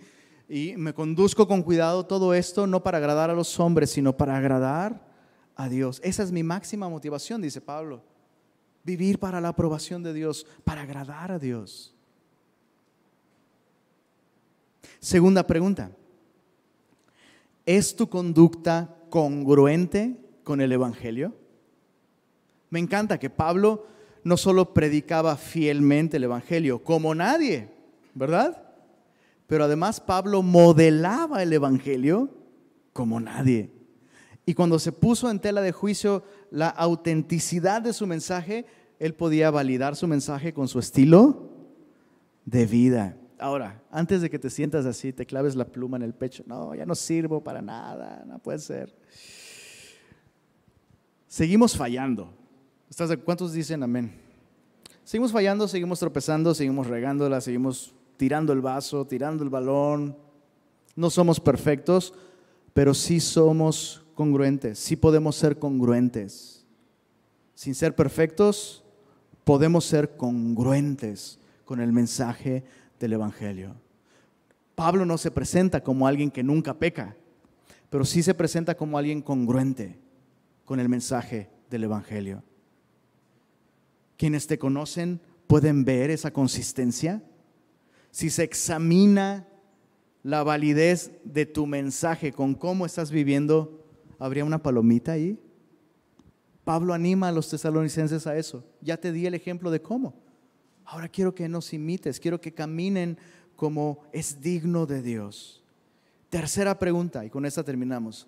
[0.49, 4.37] y me conduzco con cuidado todo esto no para agradar a los hombres, sino para
[4.39, 5.07] agradar
[5.55, 6.01] a Dios.
[6.03, 8.03] Esa es mi máxima motivación, dice Pablo.
[8.85, 11.95] Vivir para la aprobación de Dios, para agradar a Dios.
[14.99, 15.93] Segunda pregunta.
[17.67, 21.35] ¿Es tu conducta congruente con el Evangelio?
[22.71, 23.87] Me encanta que Pablo
[24.29, 27.71] no solo predicaba fielmente el Evangelio, como nadie,
[28.15, 28.63] ¿verdad?
[29.47, 32.29] Pero además Pablo modelaba el Evangelio
[32.93, 33.73] como nadie.
[34.45, 38.67] Y cuando se puso en tela de juicio la autenticidad de su mensaje,
[38.99, 41.51] él podía validar su mensaje con su estilo
[42.45, 43.17] de vida.
[43.39, 46.45] Ahora, antes de que te sientas así, te claves la pluma en el pecho.
[46.47, 48.95] No, ya no sirvo para nada, no puede ser.
[51.27, 52.38] Seguimos fallando.
[53.25, 54.13] ¿Cuántos dicen amén?
[55.05, 60.17] Seguimos fallando, seguimos tropezando, seguimos regándola, seguimos tirando el vaso, tirando el balón.
[60.97, 62.13] No somos perfectos,
[62.75, 66.67] pero sí somos congruentes, sí podemos ser congruentes.
[67.55, 68.85] Sin ser perfectos,
[69.45, 72.65] podemos ser congruentes con el mensaje
[72.99, 73.75] del Evangelio.
[74.75, 77.17] Pablo no se presenta como alguien que nunca peca,
[77.91, 79.99] pero sí se presenta como alguien congruente
[80.65, 82.43] con el mensaje del Evangelio.
[84.19, 87.23] Quienes te conocen pueden ver esa consistencia.
[88.11, 89.49] Si se examina
[90.23, 93.87] la validez de tu mensaje con cómo estás viviendo,
[94.19, 95.41] ¿habría una palomita ahí?
[96.65, 98.63] Pablo anima a los tesalonicenses a eso.
[98.83, 100.21] Ya te di el ejemplo de cómo.
[100.85, 103.17] Ahora quiero que nos imites, quiero que caminen
[103.57, 105.65] como es digno de Dios.
[106.29, 108.27] Tercera pregunta, y con esta terminamos.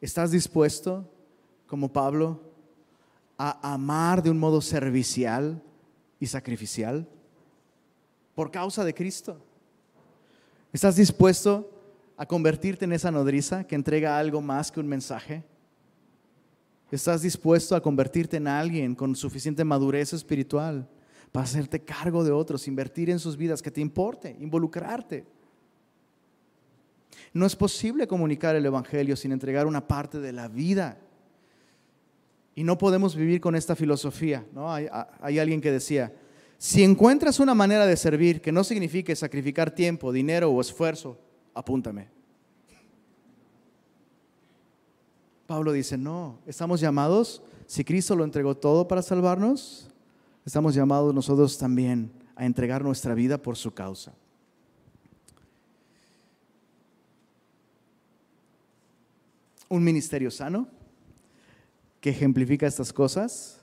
[0.00, 1.10] ¿Estás dispuesto,
[1.66, 2.45] como Pablo,
[3.38, 5.62] a amar de un modo servicial
[6.18, 7.08] y sacrificial
[8.34, 9.38] por causa de Cristo?
[10.72, 11.70] ¿Estás dispuesto
[12.16, 15.44] a convertirte en esa nodriza que entrega algo más que un mensaje?
[16.90, 20.88] ¿Estás dispuesto a convertirte en alguien con suficiente madurez espiritual
[21.32, 25.24] para hacerte cargo de otros, invertir en sus vidas, que te importe, involucrarte?
[27.32, 30.98] No es posible comunicar el Evangelio sin entregar una parte de la vida.
[32.56, 34.44] Y no podemos vivir con esta filosofía.
[34.52, 34.72] ¿no?
[34.72, 34.88] Hay,
[35.20, 36.12] hay alguien que decía,
[36.58, 41.18] si encuentras una manera de servir que no signifique sacrificar tiempo, dinero o esfuerzo,
[41.54, 42.08] apúntame.
[45.46, 49.88] Pablo dice, no, estamos llamados, si Cristo lo entregó todo para salvarnos,
[50.44, 54.14] estamos llamados nosotros también a entregar nuestra vida por su causa.
[59.68, 60.68] Un ministerio sano
[62.06, 63.60] que ejemplifica estas cosas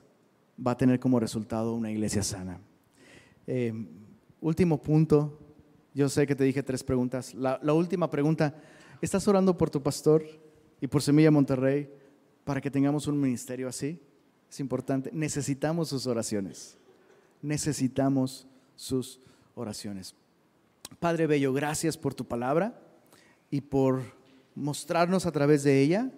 [0.60, 2.60] va a tener como resultado una iglesia sana.
[3.48, 3.74] Eh,
[4.42, 5.40] último punto,
[5.94, 7.34] yo sé que te dije tres preguntas.
[7.34, 8.54] La, la última pregunta,
[9.02, 10.26] ¿estás orando por tu pastor?
[10.84, 11.90] y por Semilla Monterrey
[12.44, 14.02] para que tengamos un ministerio así.
[14.52, 15.10] Es importante.
[15.14, 16.78] Necesitamos sus oraciones.
[17.42, 19.22] Necesitamos sus
[19.56, 20.14] oraciones.
[21.00, 22.78] Padre Bello, gracias por tu palabra
[23.50, 24.02] y por
[24.56, 26.12] mostrarnos a través de ella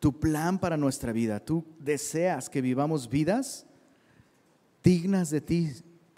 [0.00, 1.38] tu plan para nuestra vida.
[1.38, 3.66] Tú deseas que vivamos vidas
[4.82, 5.72] dignas de ti,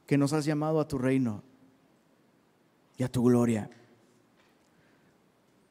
[0.07, 1.43] que nos has llamado a tu reino
[2.97, 3.69] y a tu gloria.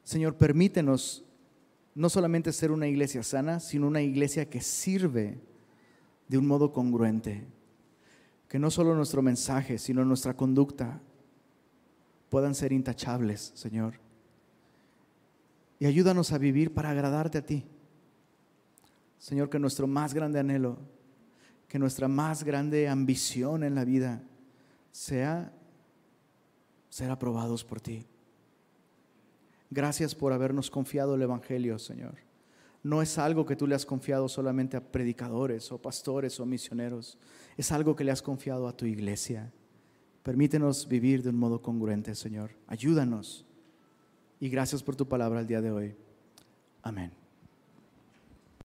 [0.04, 1.24] Señor, permítenos
[1.96, 5.40] no solamente ser una iglesia sana, sino una iglesia que sirve
[6.28, 7.46] de un modo congruente.
[8.50, 11.00] Que no solo nuestro mensaje, sino nuestra conducta
[12.30, 13.94] puedan ser intachables, Señor.
[15.80, 17.66] Y ayúdanos a vivir para agradarte a ti.
[19.22, 20.80] Señor, que nuestro más grande anhelo,
[21.68, 24.24] que nuestra más grande ambición en la vida
[24.92, 25.54] sea
[26.90, 28.08] ser aprobados por ti.
[29.70, 32.16] Gracias por habernos confiado el Evangelio, Señor.
[32.82, 37.20] No es algo que tú le has confiado solamente a predicadores o pastores o misioneros.
[37.58, 39.54] Es algo que le has confiado a tu iglesia.
[40.24, 42.50] Permítenos vivir de un modo congruente, Señor.
[42.66, 43.46] Ayúdanos.
[44.40, 45.96] Y gracias por tu palabra el día de hoy.
[46.82, 47.21] Amén.